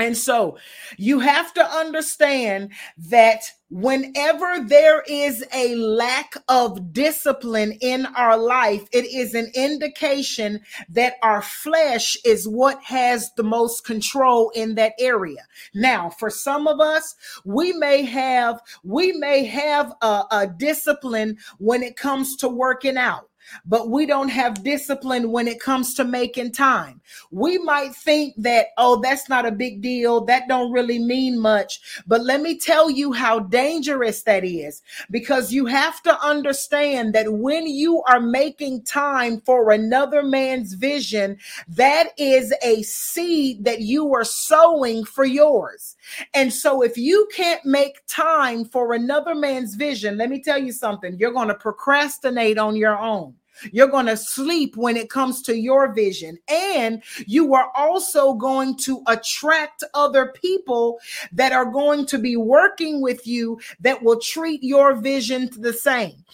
And 0.00 0.16
so 0.16 0.58
you 0.96 1.20
have 1.20 1.52
to 1.54 1.64
understand 1.64 2.72
that 2.96 3.42
whenever 3.70 4.64
there 4.66 5.02
is 5.06 5.44
a 5.54 5.76
lack 5.76 6.34
of 6.48 6.92
discipline 6.92 7.72
in 7.80 8.06
our 8.16 8.36
life, 8.36 8.88
it 8.92 9.04
is 9.04 9.34
an 9.34 9.50
indication 9.54 10.60
that 10.88 11.14
our 11.22 11.40
flesh 11.40 12.16
is 12.24 12.48
what 12.48 12.82
has 12.82 13.30
the 13.36 13.42
most 13.42 13.84
control 13.84 14.50
in 14.54 14.74
that 14.74 14.94
area. 14.98 15.46
Now, 15.74 16.10
for 16.10 16.30
some 16.30 16.66
of 16.66 16.80
us, 16.80 17.14
we 17.44 17.72
may 17.72 18.02
have 18.02 18.60
we 18.82 19.12
may 19.12 19.44
have 19.44 19.92
a, 20.02 20.24
a 20.32 20.46
discipline 20.46 21.38
when 21.58 21.82
it 21.82 21.96
comes 21.96 22.36
to 22.36 22.48
working 22.48 22.96
out 22.96 23.29
but 23.64 23.90
we 23.90 24.06
don't 24.06 24.28
have 24.28 24.62
discipline 24.62 25.30
when 25.30 25.48
it 25.48 25.60
comes 25.60 25.94
to 25.94 26.04
making 26.04 26.52
time. 26.52 27.00
We 27.30 27.58
might 27.58 27.94
think 27.94 28.34
that, 28.38 28.68
oh, 28.78 29.00
that's 29.00 29.28
not 29.28 29.46
a 29.46 29.52
big 29.52 29.82
deal. 29.82 30.24
That 30.24 30.48
don't 30.48 30.72
really 30.72 30.98
mean 30.98 31.38
much. 31.38 32.02
But 32.06 32.22
let 32.22 32.40
me 32.40 32.58
tell 32.58 32.90
you 32.90 33.12
how 33.12 33.40
dangerous 33.40 34.22
that 34.24 34.44
is 34.44 34.82
because 35.10 35.52
you 35.52 35.66
have 35.66 36.02
to 36.02 36.20
understand 36.20 37.14
that 37.14 37.32
when 37.32 37.66
you 37.66 38.02
are 38.08 38.20
making 38.20 38.84
time 38.84 39.40
for 39.40 39.70
another 39.70 40.22
man's 40.22 40.74
vision, 40.74 41.38
that 41.68 42.10
is 42.18 42.54
a 42.62 42.82
seed 42.82 43.64
that 43.64 43.80
you 43.80 44.14
are 44.14 44.24
sowing 44.24 45.04
for 45.04 45.24
yours. 45.24 45.96
And 46.34 46.52
so 46.52 46.82
if 46.82 46.96
you 46.96 47.28
can't 47.34 47.64
make 47.64 48.06
time 48.06 48.64
for 48.64 48.92
another 48.94 49.34
man's 49.34 49.74
vision, 49.74 50.16
let 50.16 50.30
me 50.30 50.40
tell 50.40 50.58
you 50.58 50.72
something, 50.72 51.16
you're 51.18 51.32
going 51.32 51.48
to 51.48 51.54
procrastinate 51.54 52.58
on 52.58 52.76
your 52.76 52.98
own. 52.98 53.34
You're 53.72 53.88
going 53.88 54.06
to 54.06 54.16
sleep 54.16 54.76
when 54.76 54.96
it 54.96 55.10
comes 55.10 55.42
to 55.42 55.56
your 55.56 55.92
vision. 55.92 56.38
And 56.48 57.02
you 57.26 57.54
are 57.54 57.70
also 57.76 58.34
going 58.34 58.76
to 58.78 59.02
attract 59.06 59.84
other 59.94 60.32
people 60.32 60.98
that 61.32 61.52
are 61.52 61.66
going 61.66 62.06
to 62.06 62.18
be 62.18 62.36
working 62.36 63.00
with 63.00 63.26
you 63.26 63.60
that 63.80 64.02
will 64.02 64.20
treat 64.20 64.62
your 64.62 64.94
vision 64.94 65.50
the 65.58 65.72
same. 65.72 66.24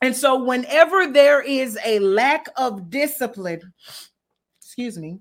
And 0.00 0.16
so, 0.16 0.42
whenever 0.42 1.06
there 1.06 1.40
is 1.42 1.78
a 1.84 2.00
lack 2.00 2.46
of 2.56 2.90
discipline, 2.90 3.72
excuse 4.60 4.98
me, 4.98 5.20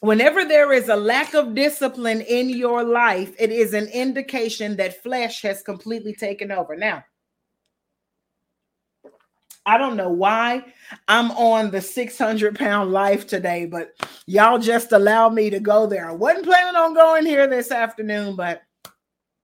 whenever 0.00 0.44
there 0.44 0.72
is 0.72 0.88
a 0.88 0.96
lack 0.96 1.34
of 1.34 1.54
discipline 1.54 2.20
in 2.22 2.50
your 2.50 2.82
life, 2.82 3.32
it 3.38 3.52
is 3.52 3.72
an 3.72 3.86
indication 3.88 4.76
that 4.76 5.02
flesh 5.02 5.40
has 5.42 5.62
completely 5.62 6.14
taken 6.14 6.50
over. 6.50 6.74
Now, 6.74 7.04
I 9.66 9.78
don't 9.78 9.96
know 9.96 10.10
why 10.10 10.64
I'm 11.08 11.30
on 11.32 11.70
the 11.70 11.80
600 11.80 12.56
pound 12.56 12.92
life 12.92 13.26
today, 13.26 13.66
but 13.66 13.94
y'all 14.26 14.58
just 14.58 14.92
allow 14.92 15.28
me 15.28 15.50
to 15.50 15.60
go 15.60 15.86
there. 15.86 16.08
I 16.08 16.12
wasn't 16.12 16.44
planning 16.44 16.76
on 16.76 16.94
going 16.94 17.24
here 17.24 17.46
this 17.46 17.70
afternoon, 17.70 18.36
but 18.36 18.62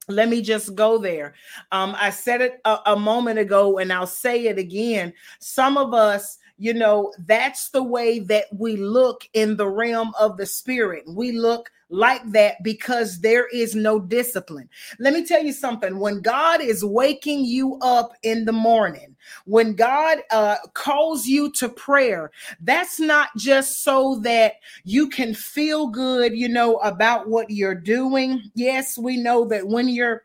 let 0.09 0.29
me 0.29 0.43
just 0.43 0.75
go 0.75 0.99
there. 0.99 1.35
Um, 1.73 1.97
I 1.99 2.11
said 2.11 2.41
it 2.41 2.61
a, 2.65 2.79
a 2.87 2.97
moment 2.97 3.39
ago, 3.39 3.79
and 3.79 3.93
I'll 3.93 4.07
say 4.07 4.47
it 4.47 4.59
again. 4.59 5.13
Some 5.39 5.79
of 5.79 5.95
us 5.95 6.39
you 6.61 6.75
know, 6.75 7.11
that's 7.27 7.70
the 7.70 7.83
way 7.83 8.18
that 8.18 8.44
we 8.53 8.77
look 8.77 9.27
in 9.33 9.57
the 9.57 9.66
realm 9.66 10.12
of 10.20 10.37
the 10.37 10.44
spirit. 10.44 11.05
We 11.09 11.33
look 11.33 11.70
like 11.88 12.23
that 12.33 12.62
because 12.62 13.20
there 13.20 13.49
is 13.49 13.75
no 13.75 13.99
discipline. 13.99 14.68
Let 14.99 15.14
me 15.14 15.25
tell 15.25 15.42
you 15.42 15.55
something. 15.55 15.99
When 15.99 16.20
God 16.20 16.61
is 16.61 16.85
waking 16.85 17.46
you 17.46 17.79
up 17.81 18.12
in 18.23 18.44
the 18.44 18.53
morning, 18.53 19.16
when 19.46 19.75
God 19.75 20.18
uh, 20.31 20.57
calls 20.75 21.27
you 21.27 21.51
to 21.53 21.70
prayer, 21.70 22.31
that's 22.61 23.01
not 23.01 23.31
just 23.38 23.83
so 23.83 24.20
that 24.23 24.57
you 24.85 25.09
can 25.09 25.33
feel 25.33 25.87
good, 25.87 26.37
you 26.37 26.49
know, 26.49 26.77
about 26.77 27.27
what 27.27 27.49
you're 27.49 27.75
doing. 27.75 28.42
Yes, 28.55 28.99
we 28.99 29.16
know 29.16 29.46
that 29.46 29.66
when 29.66 29.88
you're 29.88 30.25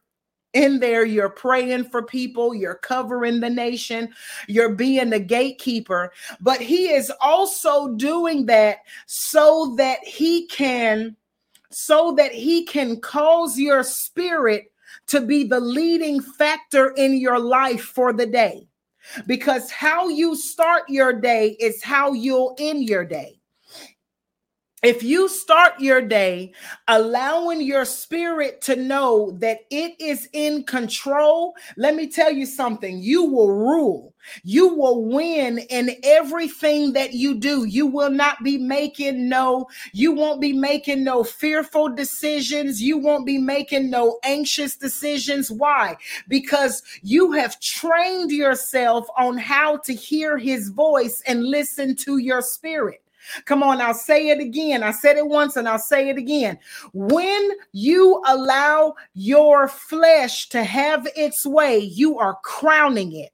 in 0.56 0.80
there, 0.80 1.06
you're 1.06 1.30
praying 1.30 1.84
for 1.84 2.02
people, 2.02 2.56
you're 2.56 2.76
covering 2.76 3.42
the 3.42 3.50
nation, 3.50 4.12
you're 4.48 4.74
being 4.74 5.12
the 5.12 5.20
gatekeeper. 5.20 6.12
But 6.40 6.62
he 6.62 6.90
is 6.90 7.12
also 7.22 7.90
doing 7.90 8.48
that 8.48 8.80
so 9.06 9.76
that 9.78 10.04
he 10.04 10.48
can 10.48 11.16
so 11.72 12.14
that 12.16 12.32
he 12.32 12.66
can 12.66 13.02
cause 13.02 13.60
your 13.60 13.84
spirit 13.84 14.72
to 15.08 15.20
be 15.20 15.44
the 15.44 15.60
leading 15.60 16.22
factor 16.22 16.92
in 16.92 17.18
your 17.18 17.38
life 17.38 17.82
for 17.82 18.14
the 18.14 18.26
day. 18.26 18.66
Because 19.28 19.70
how 19.70 20.08
you 20.08 20.36
start 20.36 20.84
your 20.88 21.12
day 21.12 21.50
is 21.60 21.84
how 21.84 22.14
you'll 22.14 22.56
end 22.60 22.88
your 22.88 23.04
day. 23.04 23.42
If 24.86 25.04
you 25.04 25.28
start 25.28 25.80
your 25.80 26.02
day 26.02 26.54
allowing 26.88 27.62
your 27.62 27.86
spirit 27.86 28.62
to 28.62 28.76
know 28.76 29.32
that 29.40 29.60
it 29.70 30.00
is 30.00 30.28
in 30.34 30.64
control, 30.64 31.54
let 31.78 31.96
me 31.96 32.08
tell 32.08 32.32
you 32.32 32.46
something, 32.46 33.00
you 33.00 33.24
will 33.24 33.52
rule. 33.52 34.14
You 34.44 34.74
will 34.74 35.06
win 35.06 35.60
in 35.70 35.92
everything 36.04 36.94
that 36.94 37.14
you 37.14 37.36
do. 37.36 37.66
You 37.66 37.86
will 37.86 38.10
not 38.10 38.44
be 38.44 38.58
making 38.58 39.30
no, 39.30 39.68
you 39.94 40.12
won't 40.12 40.42
be 40.42 40.52
making 40.52 41.04
no 41.04 41.24
fearful 41.24 41.90
decisions. 41.90 42.82
You 42.82 42.98
won't 42.98 43.26
be 43.26 43.38
making 43.38 43.90
no 43.90 44.20
anxious 44.24 44.76
decisions. 44.76 45.52
Why? 45.52 45.96
Because 46.28 46.82
you 47.04 47.32
have 47.34 47.60
trained 47.60 48.32
yourself 48.32 49.08
on 49.18 49.38
how 49.38 49.78
to 49.78 49.94
hear 49.94 50.38
his 50.38 50.70
voice 50.70 51.22
and 51.28 51.46
listen 51.46 51.96
to 51.98 52.18
your 52.18 52.42
spirit. 52.42 53.05
Come 53.46 53.64
on, 53.64 53.82
I'll 53.82 53.94
say 53.94 54.30
it 54.30 54.40
again. 54.40 54.84
I 54.84 54.92
said 54.92 55.18
it 55.18 55.28
once 55.28 55.56
and 55.56 55.68
I'll 55.68 55.80
say 55.80 56.10
it 56.10 56.18
again. 56.18 56.58
When 56.94 57.52
you 57.72 58.22
allow 58.28 58.96
your 59.14 59.68
flesh 59.68 60.50
to 60.50 60.64
have 60.64 61.08
its 61.16 61.46
way, 61.46 61.78
you 61.80 62.18
are 62.18 62.38
crowning 62.44 63.16
it 63.16 63.32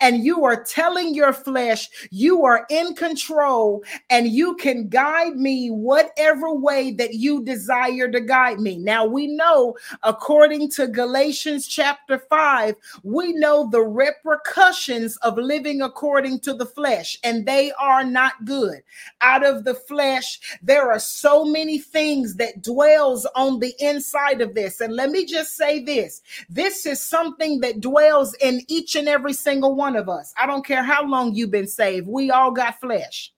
and 0.00 0.24
you 0.24 0.44
are 0.44 0.62
telling 0.62 1.14
your 1.14 1.32
flesh 1.32 1.88
you 2.10 2.44
are 2.44 2.66
in 2.70 2.94
control 2.94 3.82
and 4.10 4.28
you 4.28 4.54
can 4.56 4.88
guide 4.88 5.36
me 5.36 5.68
whatever 5.68 6.54
way 6.54 6.92
that 6.92 7.14
you 7.14 7.42
desire 7.44 8.08
to 8.10 8.20
guide 8.20 8.58
me. 8.58 8.76
Now 8.78 9.04
we 9.04 9.26
know, 9.26 9.76
according 10.02 10.70
to 10.72 10.86
Galatians 10.86 11.66
chapter 11.66 12.18
5, 12.18 12.74
we 13.02 13.32
know 13.32 13.68
the 13.70 13.82
repercussions 13.82 15.16
of 15.18 15.36
living 15.36 15.82
according 15.82 16.40
to 16.40 16.54
the 16.54 16.66
flesh, 16.66 17.18
and 17.22 17.46
they 17.46 17.72
are 17.72 18.04
not 18.04 18.44
good. 18.44 18.82
Out 19.20 19.44
of 19.44 19.64
the 19.64 19.74
flesh, 19.74 20.40
there 20.62 20.90
are 20.90 20.98
so 20.98 21.44
many 21.44 21.78
things 21.78 22.36
that 22.36 22.62
dwells 22.62 23.26
on 23.34 23.60
the 23.60 23.74
inside 23.78 24.40
of 24.40 24.54
this. 24.54 24.80
And 24.80 24.94
let 24.94 25.10
me 25.10 25.24
just 25.24 25.56
say 25.56 25.82
this 25.82 26.22
this 26.48 26.86
is 26.86 27.00
something 27.00 27.60
that 27.60 27.80
dwells 27.80 28.34
in 28.34 28.62
each 28.68 28.96
and 28.96 29.08
every 29.08 29.32
single 29.32 29.65
single 29.66 29.76
one 29.76 29.96
of 29.96 30.08
us. 30.08 30.32
I 30.38 30.46
don't 30.46 30.66
care 30.66 30.82
how 30.82 31.04
long 31.06 31.34
you've 31.34 31.50
been 31.50 31.66
saved, 31.66 32.06
we 32.06 32.30
all 32.30 32.50
got 32.50 32.80
flesh. 32.80 33.32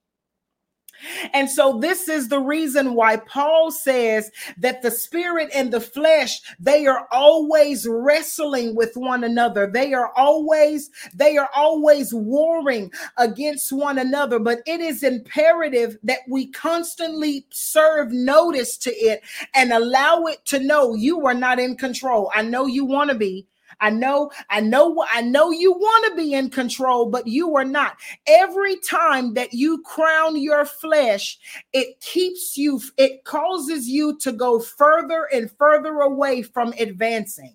And 1.32 1.48
so 1.48 1.78
this 1.78 2.08
is 2.08 2.26
the 2.28 2.40
reason 2.40 2.94
why 2.94 3.18
Paul 3.18 3.70
says 3.70 4.32
that 4.58 4.82
the 4.82 4.90
spirit 4.90 5.48
and 5.54 5.72
the 5.72 5.80
flesh 5.80 6.40
they 6.58 6.88
are 6.88 7.06
always 7.12 7.86
wrestling 7.88 8.74
with 8.74 8.96
one 8.96 9.22
another. 9.22 9.70
They 9.72 9.94
are 9.94 10.10
always 10.16 10.90
they 11.14 11.36
are 11.36 11.50
always 11.54 12.12
warring 12.12 12.90
against 13.16 13.70
one 13.70 13.98
another, 13.98 14.40
but 14.40 14.58
it 14.66 14.80
is 14.80 15.04
imperative 15.04 15.96
that 16.02 16.22
we 16.28 16.48
constantly 16.48 17.46
serve 17.50 18.10
notice 18.10 18.76
to 18.78 18.90
it 18.90 19.22
and 19.54 19.72
allow 19.72 20.24
it 20.24 20.44
to 20.46 20.58
know 20.58 20.96
you 20.96 21.24
are 21.26 21.34
not 21.34 21.60
in 21.60 21.76
control. 21.76 22.32
I 22.34 22.42
know 22.42 22.66
you 22.66 22.84
want 22.84 23.10
to 23.10 23.16
be, 23.16 23.46
I 23.80 23.90
know, 23.90 24.30
I 24.50 24.60
know, 24.60 25.04
I 25.12 25.20
know 25.22 25.50
you 25.50 25.72
want 25.72 26.06
to 26.06 26.16
be 26.16 26.34
in 26.34 26.50
control, 26.50 27.06
but 27.06 27.26
you 27.26 27.56
are 27.56 27.64
not. 27.64 27.96
Every 28.26 28.76
time 28.76 29.34
that 29.34 29.52
you 29.52 29.82
crown 29.82 30.40
your 30.40 30.64
flesh, 30.64 31.38
it 31.72 32.00
keeps 32.00 32.56
you, 32.56 32.80
it 32.96 33.24
causes 33.24 33.88
you 33.88 34.18
to 34.18 34.32
go 34.32 34.58
further 34.58 35.28
and 35.32 35.50
further 35.58 36.00
away 36.00 36.42
from 36.42 36.72
advancing. 36.78 37.54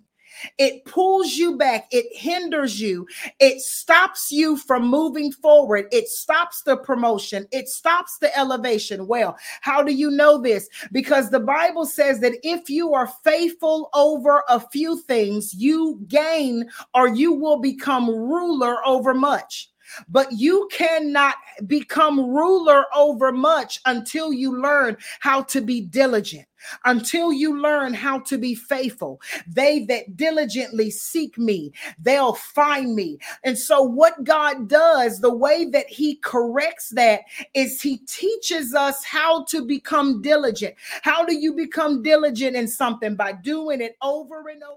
It 0.57 0.85
pulls 0.85 1.33
you 1.33 1.57
back, 1.57 1.87
it 1.91 2.05
hinders 2.11 2.79
you, 2.79 3.07
it 3.39 3.61
stops 3.61 4.31
you 4.31 4.57
from 4.57 4.87
moving 4.87 5.31
forward, 5.31 5.87
it 5.91 6.07
stops 6.07 6.61
the 6.63 6.77
promotion, 6.77 7.47
it 7.51 7.69
stops 7.69 8.17
the 8.19 8.35
elevation. 8.37 9.07
Well, 9.07 9.37
how 9.61 9.83
do 9.83 9.93
you 9.93 10.11
know 10.11 10.41
this? 10.41 10.69
Because 10.91 11.29
the 11.29 11.39
Bible 11.39 11.85
says 11.85 12.19
that 12.21 12.33
if 12.43 12.69
you 12.69 12.93
are 12.93 13.07
faithful 13.23 13.89
over 13.93 14.43
a 14.49 14.59
few 14.59 15.01
things, 15.01 15.53
you 15.53 15.99
gain 16.07 16.69
or 16.93 17.07
you 17.07 17.33
will 17.33 17.59
become 17.59 18.09
ruler 18.09 18.77
over 18.85 19.13
much. 19.13 19.72
But 20.09 20.31
you 20.31 20.69
cannot 20.71 21.35
become 21.67 22.19
ruler 22.19 22.85
over 22.95 23.31
much 23.31 23.79
until 23.85 24.33
you 24.33 24.61
learn 24.61 24.97
how 25.19 25.43
to 25.43 25.61
be 25.61 25.81
diligent 25.81 26.45
until 26.85 27.33
you 27.33 27.59
learn 27.61 27.93
how 27.93 28.19
to 28.19 28.37
be 28.37 28.55
faithful. 28.55 29.21
They 29.47 29.85
that 29.85 30.15
diligently 30.15 30.89
seek 30.91 31.37
me, 31.37 31.73
they'll 31.99 32.33
find 32.33 32.95
me. 32.95 33.19
And 33.43 33.57
so, 33.57 33.81
what 33.81 34.23
God 34.23 34.67
does, 34.67 35.19
the 35.19 35.33
way 35.33 35.65
that 35.65 35.87
He 35.87 36.15
corrects 36.15 36.89
that 36.89 37.21
is 37.53 37.81
He 37.81 37.97
teaches 37.97 38.73
us 38.73 39.03
how 39.03 39.45
to 39.45 39.65
become 39.65 40.21
diligent. 40.21 40.75
How 41.01 41.25
do 41.25 41.35
you 41.35 41.53
become 41.53 42.01
diligent 42.03 42.55
in 42.55 42.67
something? 42.67 43.15
By 43.15 43.33
doing 43.33 43.81
it 43.81 43.95
over 44.01 44.49
and 44.49 44.63
over. 44.63 44.71